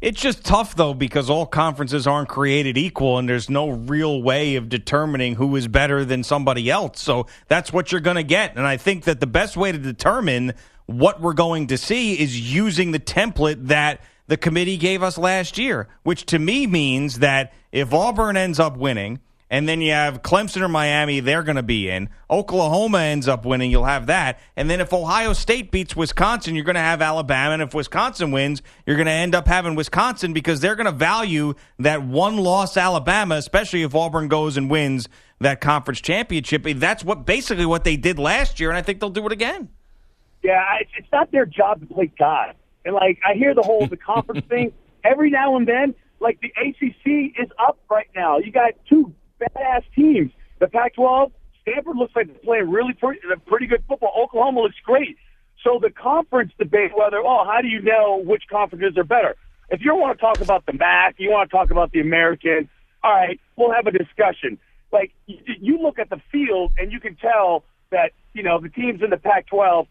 [0.00, 4.54] It's just tough though because all conferences aren't created equal and there's no real way
[4.54, 7.00] of determining who is better than somebody else.
[7.00, 8.56] So that's what you're going to get.
[8.56, 10.54] And I think that the best way to determine
[10.86, 15.58] what we're going to see is using the template that the committee gave us last
[15.58, 19.18] year, which to me means that if Auburn ends up winning,
[19.50, 22.10] and then you have Clemson or Miami, they're going to be in.
[22.30, 24.38] Oklahoma ends up winning, you'll have that.
[24.56, 27.54] And then if Ohio State beats Wisconsin, you're going to have Alabama.
[27.54, 30.92] And if Wisconsin wins, you're going to end up having Wisconsin because they're going to
[30.92, 35.08] value that one loss Alabama, especially if Auburn goes and wins
[35.40, 36.64] that conference championship.
[36.64, 39.68] That's what basically what they did last year, and I think they'll do it again.
[40.42, 42.54] Yeah, it's, it's not their job to play God.
[42.84, 44.72] And like I hear the whole the conference thing
[45.04, 45.94] every now and then.
[46.20, 48.38] Like the ACC is up right now.
[48.38, 50.32] You got two badass teams.
[50.60, 54.12] The Pac-12, Stanford looks like they're playing really pretty, uh, pretty good football.
[54.16, 55.16] Oklahoma looks great.
[55.64, 59.36] So the conference debate, whether oh, how do you know which conferences are better?
[59.70, 62.68] If you want to talk about the MAC, you want to talk about the American.
[63.02, 64.58] All right, we'll have a discussion.
[64.92, 69.02] Like you look at the field and you can tell that you know the teams
[69.02, 69.86] in the Pac-12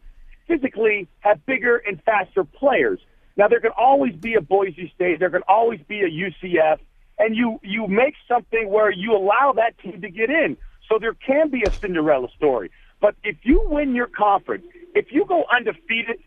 [0.47, 2.99] physically have bigger and faster players.
[3.36, 6.79] Now there can always be a Boise State, there can always be a UCF,
[7.19, 10.58] and you you make something where you allow that team to get in.
[10.89, 12.71] So there can be a Cinderella story.
[13.01, 16.19] But if you win your conference, if you go undefeated,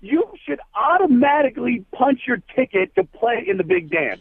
[0.00, 4.20] you should automatically punch your ticket to play in the big dance.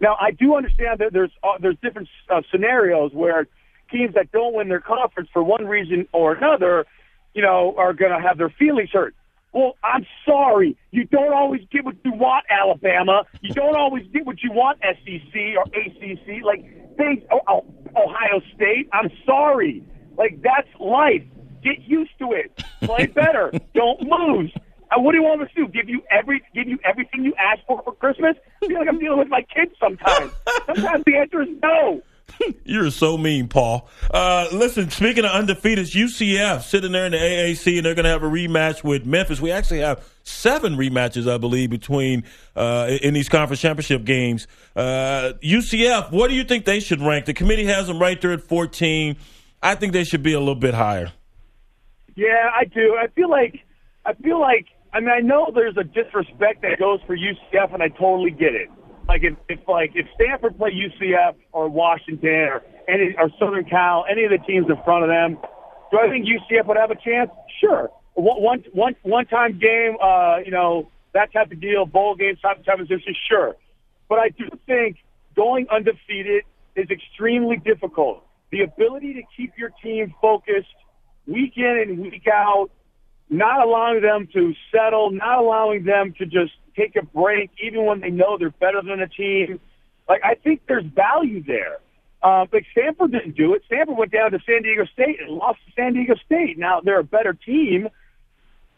[0.00, 3.46] Now, I do understand that there's uh, there's different uh, scenarios where
[3.90, 6.86] teams that don't win their conference for one reason or another,
[7.34, 9.14] you know, are going to have their feelings hurt.
[9.52, 10.76] Well, I'm sorry.
[10.92, 13.24] You don't always get what you want, Alabama.
[13.42, 16.44] You don't always get what you want, SEC or ACC.
[16.44, 17.64] Like, things, oh, oh,
[17.96, 18.88] Ohio State.
[18.92, 19.82] I'm sorry.
[20.16, 21.22] Like, that's life.
[21.62, 22.62] Get used to it.
[22.82, 23.52] Play better.
[23.74, 24.52] don't lose.
[24.92, 25.68] And what do you want me to do?
[25.68, 28.36] Give you every, give you everything you asked for for Christmas?
[28.62, 30.32] I feel like I'm dealing with my kids sometimes.
[30.66, 32.02] Sometimes the answer is no.
[32.64, 33.88] You're so mean, Paul.
[34.10, 38.10] Uh, listen, speaking of undefeated, UCF sitting there in the AAC, and they're going to
[38.10, 39.40] have a rematch with Memphis.
[39.40, 42.24] We actually have seven rematches, I believe, between
[42.56, 44.46] uh, in these conference championship games.
[44.76, 47.26] Uh, UCF, what do you think they should rank?
[47.26, 49.16] The committee has them right there at 14.
[49.62, 51.12] I think they should be a little bit higher.
[52.16, 52.96] Yeah, I do.
[53.00, 53.60] I feel like
[54.04, 57.82] I feel like I mean I know there's a disrespect that goes for UCF, and
[57.82, 58.68] I totally get it
[59.10, 64.04] like if, if like if Stanford play UCF or Washington or any or Southern Cal,
[64.08, 65.36] any of the teams in front of them,
[65.90, 67.28] do I think UCF would have a chance?
[67.60, 67.90] Sure.
[68.14, 72.64] One one one time game, uh, you know, that type of deal, bowl game type
[72.64, 73.56] type of position, sure.
[74.08, 74.98] But I do think
[75.34, 76.44] going undefeated
[76.76, 78.24] is extremely difficult.
[78.52, 80.68] The ability to keep your team focused
[81.26, 82.70] week in and week out,
[83.30, 88.00] not allowing them to settle, not allowing them to just take a break, even when
[88.00, 89.60] they know they're better than a team.
[90.08, 91.78] Like I think there's value there.
[92.22, 93.62] Uh, but Stanford didn't do it.
[93.64, 96.58] Stanford went down to San Diego State and lost to San Diego State.
[96.58, 97.88] Now they're a better team,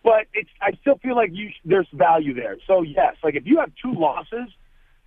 [0.05, 2.59] but it's I still feel like you there's value there.
[2.67, 4.49] So yes, like if you have two losses,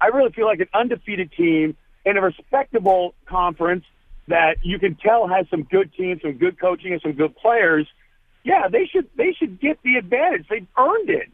[0.02, 3.86] I really feel like an undefeated team in a respectable conference
[4.28, 7.88] that you can tell has some good teams, some good coaching, and some good players.
[8.46, 10.48] Yeah, they should they should get the advantage.
[10.50, 11.30] They've earned it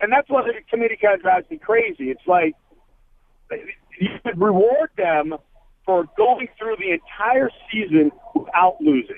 [0.00, 2.10] and that's what the committee kind of drives me crazy.
[2.10, 2.54] It's like
[4.00, 5.34] you should reward them
[5.84, 9.16] for going through the entire season without losing.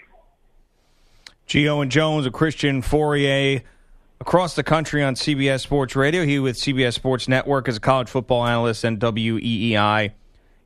[1.47, 3.63] Gio and Jones, a Christian Fauria
[4.21, 6.25] across the country on CBS Sports Radio.
[6.25, 10.13] He with CBS Sports Network as a college football analyst and WEEI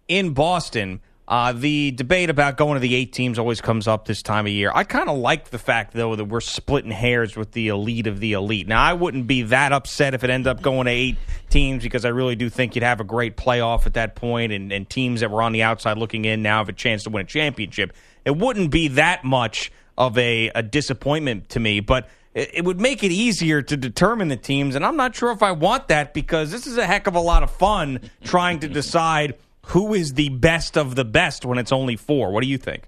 [0.09, 1.01] in Boston.
[1.27, 4.53] Uh, the debate about going to the eight teams always comes up this time of
[4.53, 4.71] year.
[4.75, 8.21] I kind of like the fact, though, that we're splitting hairs with the elite of
[8.21, 8.69] the elite.
[8.69, 11.17] Now, I wouldn't be that upset if it ended up going to eight
[11.49, 14.71] teams because I really do think you'd have a great playoff at that point, and,
[14.71, 17.23] and teams that were on the outside looking in now have a chance to win
[17.23, 17.95] a championship.
[18.27, 22.81] It wouldn't be that much of a, a disappointment to me, but it, it would
[22.81, 26.13] make it easier to determine the teams, and I'm not sure if I want that
[26.13, 30.15] because this is a heck of a lot of fun trying to decide who is
[30.15, 32.33] the best of the best when it's only four?
[32.33, 32.85] What do you think?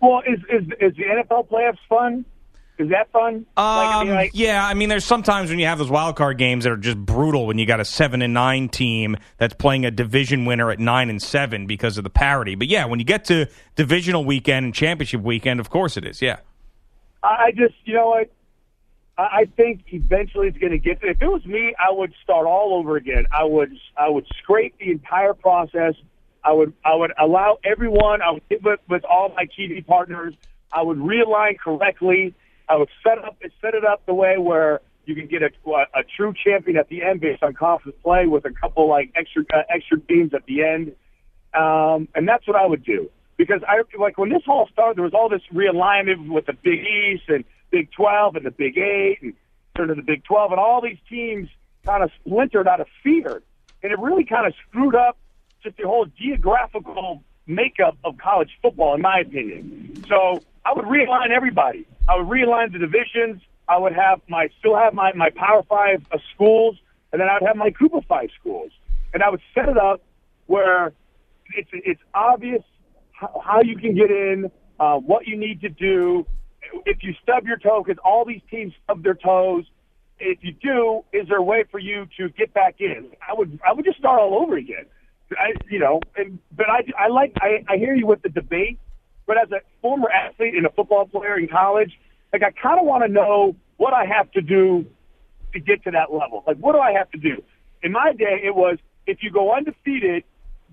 [0.00, 2.24] Well, is is, is the NFL playoffs fun?
[2.78, 3.34] Is that fun?
[3.34, 6.14] Um, like, I mean, like, yeah, I mean, there's sometimes when you have those wild
[6.14, 9.54] card games that are just brutal when you got a seven and nine team that's
[9.54, 12.54] playing a division winner at nine and seven because of the parity.
[12.54, 16.22] But yeah, when you get to divisional weekend and championship weekend, of course it is.
[16.22, 16.38] Yeah.
[17.20, 18.30] I just, you know what?
[19.18, 21.10] I think eventually it's going to get there.
[21.10, 23.26] If it was me, I would start all over again.
[23.36, 25.94] I would, I would scrape the entire process
[26.44, 28.22] I would I would allow everyone.
[28.22, 30.34] I would get with, with all my TV partners.
[30.72, 32.34] I would realign correctly.
[32.68, 35.50] I would set up set it up the way where You can get a,
[35.94, 39.42] a true champion at the end based on conference play with a couple like extra
[39.54, 40.94] uh, extra teams at the end,
[41.54, 44.98] um, and that's what I would do because I like when this all started.
[44.98, 48.76] There was all this realignment with the Big East and Big Twelve and the Big
[48.76, 49.32] Eight and
[49.74, 51.48] turned to the Big Twelve, and all these teams
[51.86, 53.42] kind of splintered out of fear,
[53.82, 55.16] and it really kind of screwed up
[55.68, 60.04] just the whole geographical makeup of college football, in my opinion.
[60.08, 61.86] So I would realign everybody.
[62.08, 63.42] I would realign the divisions.
[63.68, 66.76] I would have my still have my my Power Five uh, schools,
[67.12, 68.70] and then I'd have my of Five schools,
[69.12, 70.00] and I would set it up
[70.46, 70.92] where
[71.54, 72.62] it's it's obvious
[73.12, 74.50] how, how you can get in,
[74.80, 76.26] uh, what you need to do.
[76.84, 79.64] If you stub your toe, because all these teams stub their toes.
[80.20, 83.12] If you do, is there a way for you to get back in?
[83.26, 84.86] I would I would just start all over again.
[85.32, 88.78] I, you know, and, but I, I like, I, I hear you with the debate,
[89.26, 91.92] but as a former athlete and a football player in college,
[92.32, 94.86] like I kind of want to know what I have to do
[95.52, 96.44] to get to that level.
[96.46, 97.42] Like, what do I have to do?
[97.82, 100.24] In my day, it was if you go undefeated,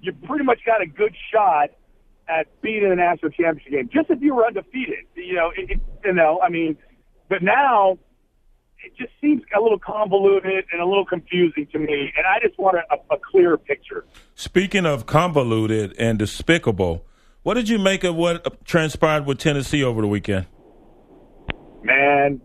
[0.02, 1.70] you pretty much got a good shot
[2.28, 3.90] at being in the national championship game.
[3.94, 6.78] Just if you were undefeated, you know, it, it, you know, I mean,
[7.30, 7.98] but now
[8.84, 12.58] it just seems a little convoluted and a little confusing to me, and I just
[12.60, 14.06] want a, a clearer picture.
[14.36, 17.06] Speaking of convoluted and despicable,
[17.44, 20.48] what did you make of what transpired with Tennessee over the weekend?
[21.84, 22.42] Man,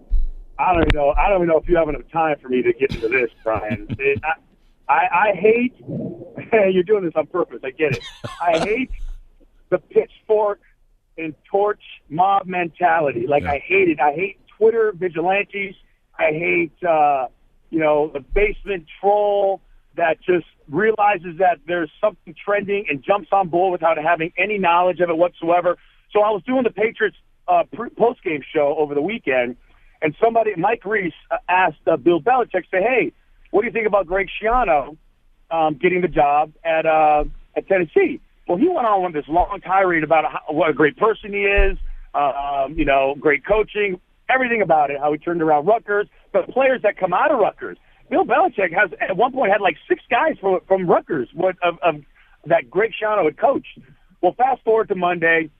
[0.58, 1.10] I don't even know.
[1.16, 3.30] I don't even know if you have enough time for me to get into this,
[3.42, 3.86] Brian.
[3.98, 5.74] It, I, I, I hate.
[6.72, 7.60] You're doing this on purpose.
[7.64, 8.02] I get it.
[8.42, 8.90] I hate
[9.70, 10.60] the pitchfork
[11.16, 13.26] and torch mob mentality.
[13.26, 13.52] Like Yeah.
[13.52, 14.00] I hate it.
[14.00, 15.74] I hate Twitter vigilantes.
[16.20, 17.28] I hate, uh,
[17.70, 19.62] you know, the basement troll
[19.96, 25.00] that just realizes that there's something trending and jumps on board without having any knowledge
[25.00, 25.78] of it whatsoever.
[26.12, 27.16] So I was doing the Patriots
[27.48, 27.64] uh,
[27.96, 29.56] post game show over the weekend,
[30.02, 33.12] and somebody, Mike Reiss, uh, asked uh, Bill Belichick, say, "Hey,
[33.50, 34.96] what do you think about Greg Schiano
[35.50, 37.24] um, getting the job at uh,
[37.56, 40.96] at Tennessee?" Well, he went on with this long tirade about how, what a great
[40.96, 41.78] person he is,
[42.14, 44.00] um, you know, great coaching,
[44.32, 47.78] everything about it, how he turned around Rutgers, the players that come out of Rutgers.
[48.10, 51.78] Bill Belichick has at one point had like six guys from from Rutgers what, of,
[51.82, 51.96] of
[52.46, 53.78] that Greg Schiano had coached.
[54.20, 55.50] Well, fast forward to Monday.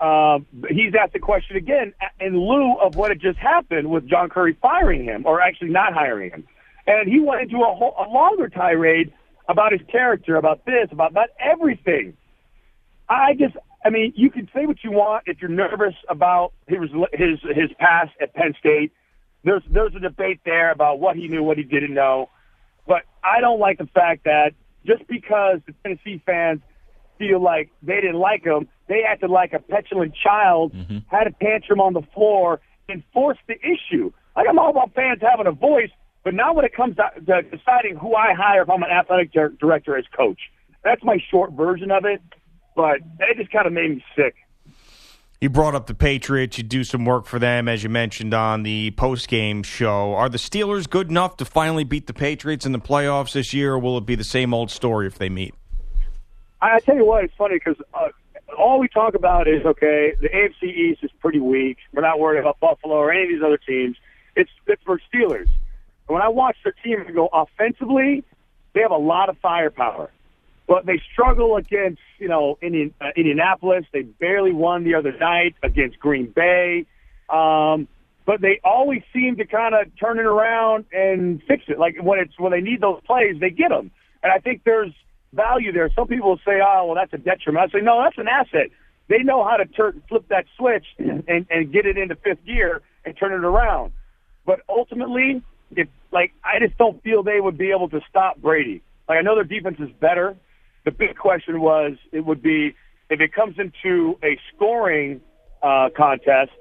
[0.00, 0.38] Uh,
[0.68, 4.56] he's asked the question again in lieu of what had just happened with John Currie
[4.62, 6.46] firing him, or actually not hiring him.
[6.86, 9.12] And he went into a, whole, a longer tirade
[9.48, 12.16] about his character, about this, about that, everything.
[13.08, 13.56] I just,
[13.88, 17.70] I mean, you can say what you want if you're nervous about his his his
[17.78, 18.92] past at Penn State.
[19.44, 22.28] There's there's a debate there about what he knew, what he didn't know.
[22.86, 24.52] But I don't like the fact that
[24.84, 26.60] just because the Tennessee fans
[27.16, 30.98] feel like they didn't like him, they acted like a petulant child, mm-hmm.
[31.06, 32.60] had a tantrum on the floor,
[32.90, 34.12] and forced the issue.
[34.36, 35.90] Like I'm all about fans having a voice,
[36.24, 39.32] but now when it comes to, to deciding who I hire if I'm an athletic
[39.32, 40.40] director as coach,
[40.84, 42.20] that's my short version of it.
[42.78, 44.36] But it just kind of made me sick.
[45.40, 46.58] You brought up the Patriots.
[46.58, 50.14] You do some work for them, as you mentioned on the post game show.
[50.14, 53.72] Are the Steelers good enough to finally beat the Patriots in the playoffs this year,
[53.72, 55.56] or will it be the same old story if they meet?
[56.60, 58.10] I, tell you what, it's funny because uh,
[58.56, 60.14] all we talk about is okay.
[60.20, 61.78] The AFC East is pretty weak.
[61.92, 63.96] We're not worried about Buffalo or any of these other teams.
[64.36, 65.48] It's Pittsburgh Steelers.
[66.06, 68.22] And when I watch their team go offensively,
[68.72, 70.12] they have a lot of firepower,
[70.68, 73.86] but they struggle against you know Indian, uh, Indianapolis.
[73.92, 76.86] They barely won the other night against Green Bay.
[77.28, 77.88] Um,
[78.26, 81.78] but they always seem to kind of turn it around and fix it.
[81.78, 83.90] Like when it's when they need those plays, they get them.
[84.22, 84.92] And I think there's
[85.32, 85.90] value there.
[85.96, 88.68] Some people say, "Oh, well, that's a detriment." I say, "No, that's an asset."
[89.08, 92.82] They know how to turn, flip that switch and, and get it into fifth gear
[93.06, 93.92] and turn it around.
[94.44, 98.82] But ultimately, if like I just don't feel they would be able to stop Brady.
[99.08, 100.36] Like I know their defense is better.
[100.88, 102.74] The big question was it would be
[103.10, 105.20] if it comes into a scoring
[105.62, 106.52] uh, contest,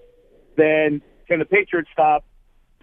[0.57, 2.25] then can the Patriots stop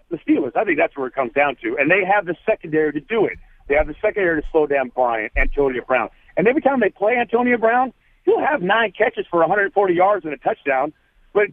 [0.09, 0.57] the Steelers?
[0.57, 3.27] I think that's where it comes down to, and they have the secondary to do
[3.27, 3.35] it.
[3.69, 7.19] They have the secondary to slow down Bryant, Antonio Brown, and every time they play
[7.21, 7.93] Antonio Brown,
[8.25, 10.95] he'll have nine catches for 140 yards and a touchdown,
[11.35, 11.49] but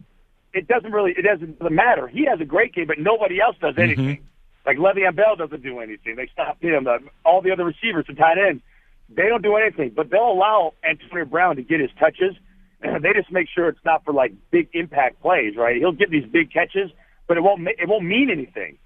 [0.54, 2.08] it doesn't really it doesn't matter.
[2.08, 4.26] He has a great game, but nobody else does anything.
[4.64, 6.16] Like Le'Veon Bell doesn't do anything.
[6.16, 6.86] They stopped him.
[6.86, 8.62] Uh, all the other receivers and tight ends,
[9.08, 9.92] they don't do anything.
[9.94, 12.34] But they'll allow Antonio Brown to get his touches.
[13.00, 15.76] They just make sure it's not for like big impact plays, right?
[15.76, 16.90] He'll get these big catches,
[17.28, 18.78] but it won't it won't mean anything.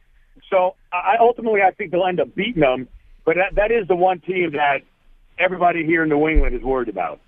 [0.51, 2.89] So I ultimately I think they'll end up beating them.
[3.25, 4.83] But that, that is the one team that
[5.39, 7.21] everybody here in New England is worried about.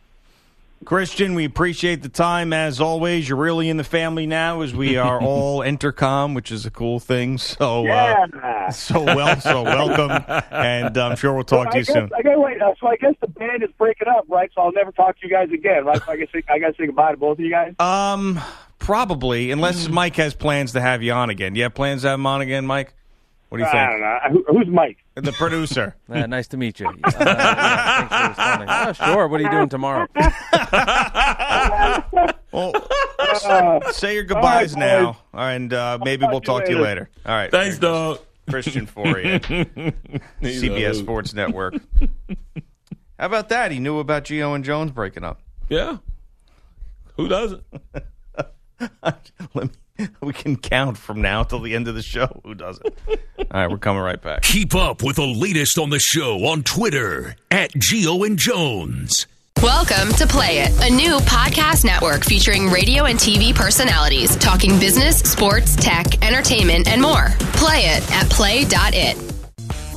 [0.85, 3.29] Christian, we appreciate the time as always.
[3.29, 6.99] You're really in the family now, as we are all intercom, which is a cool
[7.01, 7.37] thing.
[7.39, 8.27] So, Yeah.
[8.43, 10.11] uh, so well, so welcome,
[10.51, 12.11] and I'm sure we'll talk So to I you guess, soon.
[12.17, 12.63] I gotta wait.
[12.63, 14.51] Uh, so I guess the band is breaking up, right?
[14.55, 16.01] So I'll never talk to you guys again, right?
[16.05, 17.75] So I guess I gotta say goodbye to both of you guys.
[17.81, 18.41] Um,
[18.79, 21.53] probably, unless Mike has plans to have you on again.
[21.55, 22.95] Do you have plans to have him on again, Mike?
[23.49, 23.91] What do you I think?
[23.91, 24.19] don't know.
[24.53, 24.99] Who, who's Mike?
[25.15, 25.95] The producer.
[26.11, 26.87] Uh, nice to meet you.
[26.89, 29.05] Uh, yeah, thanks for.
[29.05, 29.29] Oh, sure.
[29.29, 30.07] What are you doing tomorrow?
[32.51, 32.73] Well,
[33.45, 36.73] Uh, say your goodbyes all right, now, and uh, maybe we'll talk talk to to
[36.73, 37.01] you you later.
[37.03, 37.11] later.
[37.27, 37.51] All right.
[37.51, 38.21] Thanks, dog.
[38.49, 39.45] Christian Fauria,
[40.41, 40.95] He's CBS.
[40.97, 41.75] Sports Network.
[43.19, 43.71] How about that?
[43.71, 45.41] He knew about Gio and Jones breaking up.
[45.69, 45.99] Yeah.
[47.17, 47.63] Who doesn't?
[48.81, 49.71] Let me,
[50.23, 52.41] we can count from now till the end of the show.
[52.45, 52.87] Who doesn't?
[53.09, 53.17] All
[53.53, 54.43] right, we're coming right back.
[54.43, 59.27] Keep up with the latest on the show on Twitter at Gio and Jones.
[59.63, 65.19] Welcome to Play It, a new podcast network featuring radio and TV personalities talking business,
[65.19, 67.31] sports, tech, entertainment, and more.
[67.55, 69.17] Play it at play.it.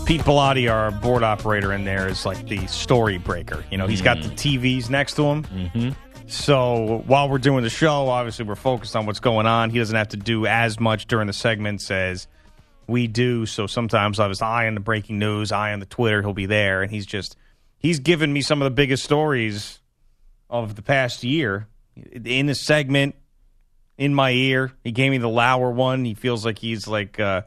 [0.08, 3.64] Pete Bellotti, our board operator in there, is like the story breaker.
[3.70, 5.44] You know, he's got the TVs next to him.
[5.44, 6.11] Mm-hmm.
[6.32, 9.70] So while we're doing the show, obviously we're focused on what's going on.
[9.70, 12.28] He doesn't have to do as much during the segments as
[12.88, 13.46] we do.
[13.46, 16.22] So sometimes I his eye on the breaking news, eye on the Twitter.
[16.22, 17.36] He'll be there, and he's just
[17.78, 19.80] he's given me some of the biggest stories
[20.50, 23.16] of the past year in the segment
[23.98, 24.72] in my ear.
[24.84, 26.06] He gave me the Lauer one.
[26.06, 27.42] He feels like he's like uh,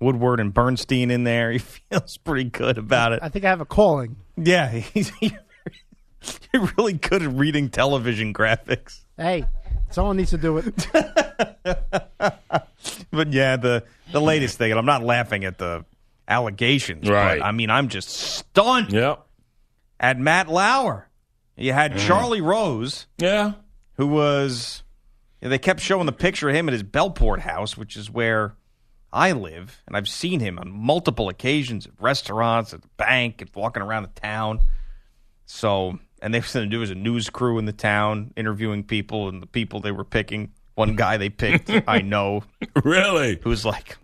[0.00, 1.52] Woodward and Bernstein in there.
[1.52, 3.20] He feels pretty good about it.
[3.22, 4.16] I think I have a calling.
[4.36, 5.12] Yeah, he's
[6.52, 9.00] you're really good at reading television graphics.
[9.16, 9.44] Hey,
[9.90, 10.86] someone needs to do it.
[13.12, 15.84] But yeah, the the latest thing, and I'm not laughing at the
[16.28, 17.38] allegations, Right.
[17.40, 19.20] but I mean I'm just stunned Yep.
[19.98, 21.08] at Matt Lauer.
[21.56, 22.06] You had mm.
[22.06, 23.52] Charlie Rose, Yeah.
[23.94, 24.84] who was
[25.40, 28.54] they kept showing the picture of him at his Bellport house, which is where
[29.12, 33.50] I live, and I've seen him on multiple occasions at restaurants, at the bank, and
[33.54, 34.60] walking around the town.
[35.46, 39.42] So, and they said there was a news crew in the town interviewing people, and
[39.42, 40.52] the people they were picking.
[40.74, 42.42] One guy they picked, I know,
[42.84, 43.38] Really?
[43.42, 43.96] who's like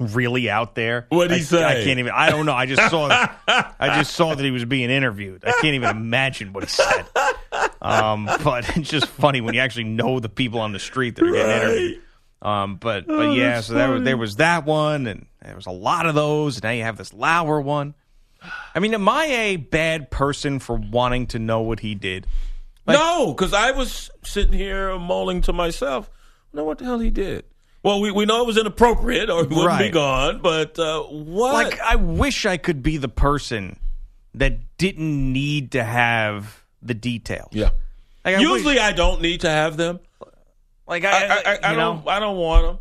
[0.00, 1.06] really out there.
[1.10, 1.64] What'd he I- say?
[1.64, 2.12] I can't even.
[2.14, 2.54] I don't know.
[2.54, 3.08] I just saw.
[3.08, 5.44] That, I just saw that he was being interviewed.
[5.46, 7.06] I can't even imagine what he said.
[7.80, 11.24] Um, but it's just funny when you actually know the people on the street that
[11.24, 12.00] are getting interviewed.
[12.42, 15.54] Um, but but yeah, Oh, that's so there was, there was that one, and there
[15.54, 16.56] was a lot of those.
[16.56, 17.94] And now you have this Lauer one.
[18.74, 22.26] I mean, am I a bad person for wanting to know what he did?
[22.86, 26.10] no, because I was sitting here mulling to myself,
[26.52, 27.44] know what the hell he did.
[27.82, 31.52] Well, we, we know it was inappropriate or he wouldn't be gone, but uh, what?
[31.52, 33.78] Like, I wish I could be the person
[34.34, 37.48] that didn't need to have the details.
[37.52, 37.70] yeah.
[38.24, 40.00] Like, I Usually wish- I don't need to have them.
[40.86, 42.78] like I, I, I, I, you know, don't I don't want them.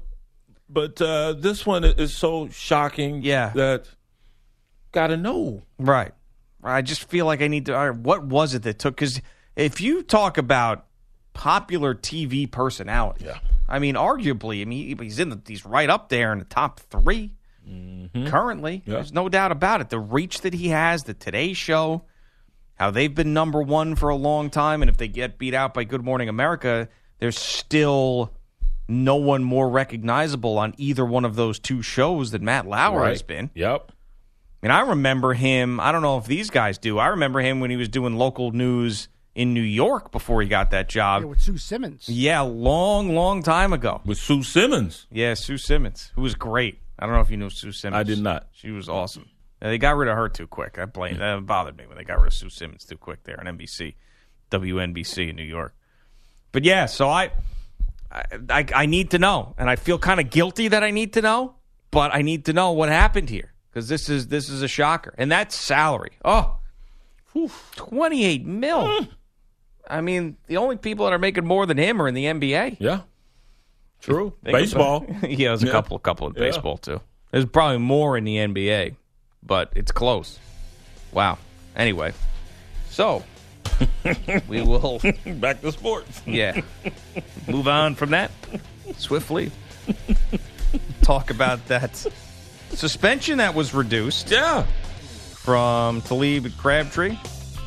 [0.69, 3.51] But uh, this one is so shocking Yeah.
[3.55, 3.87] that
[4.93, 5.63] got to know.
[5.77, 6.13] Right.
[6.63, 7.91] I just feel like I need to.
[7.91, 8.95] what was it that took?
[8.95, 9.21] Because
[9.57, 10.85] if you talk about
[11.33, 13.39] popular TV personality, Yeah.
[13.67, 16.79] I mean, arguably, I mean, he's in the, he's right up there in the top
[16.79, 17.31] 3
[18.27, 18.77] currently.
[18.79, 18.89] Mm-hmm.
[18.89, 18.95] Yeah.
[18.97, 19.89] There's no doubt about it.
[19.89, 22.03] The reach that he has, the Today Show,
[22.75, 25.73] how they've been number one for a long time, and if they get beat out
[25.73, 26.87] by Good Morning America,
[27.19, 28.33] there's still
[28.87, 33.21] no one more recognizable on either one of those two shows than Matt Lauer has
[33.21, 33.49] been.
[33.55, 33.91] Yep.
[34.63, 35.81] I mean, I remember him.
[35.81, 36.97] I don't know if these guys do.
[36.97, 40.71] I remember him when he was doing local news in New York before he got
[40.71, 41.23] that Yeah, job.
[41.25, 42.07] with Sue Simmons.
[42.07, 43.99] Yeah, long, long time ago.
[44.05, 45.05] With Sue Simmons.
[45.11, 46.79] Yeah, Sue Simmons, who was great.
[46.97, 47.99] I don't know if you know Sue Simmons.
[47.99, 48.47] I did not.
[48.53, 49.27] She was awesome.
[49.59, 50.77] They got rid of her too quick.
[50.79, 53.39] I blame that bothered me when they got rid of Sue Simmons too quick there
[53.39, 53.95] on NBC,
[54.51, 55.73] WNBC in New York.
[56.53, 57.31] But yeah, so I,
[58.11, 61.13] I, I, I need to know, and I feel kind of guilty that I need
[61.13, 61.55] to know,
[61.91, 65.13] but I need to know what happened here because this is this is a shocker,
[65.17, 66.57] and that salary, oh,
[67.75, 68.83] twenty eight mil.
[68.87, 69.07] Mm.
[69.87, 72.77] I mean, the only people that are making more than him are in the NBA.
[72.79, 73.01] Yeah.
[73.99, 74.33] True.
[74.43, 75.05] Baseball.
[75.23, 75.71] yeah, there's a Yeah.
[75.71, 76.39] couple, a couple in Yeah.
[76.41, 77.01] baseball too.
[77.31, 78.95] There's probably more in the NBA,
[79.41, 80.39] but it's close.
[81.11, 81.37] Wow.
[81.75, 82.13] Anyway,
[82.89, 83.23] so
[84.47, 86.21] we will, Back to sports.
[86.27, 86.61] yeah,
[87.47, 88.29] move on from that
[88.97, 89.51] swiftly.
[91.01, 92.05] Talk about that
[92.75, 94.65] suspension that was reduced Yeah.
[95.33, 97.17] from Talib Crabtree.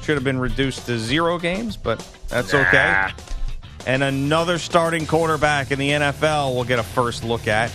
[0.03, 3.09] Should have been reduced to zero games, but that's okay.
[3.87, 7.71] And another starting quarterback in the NFL will get a first look at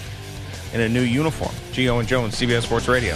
[0.73, 1.51] in a new uniform.
[1.73, 3.15] Gio and Jones, CBS Sports Radio.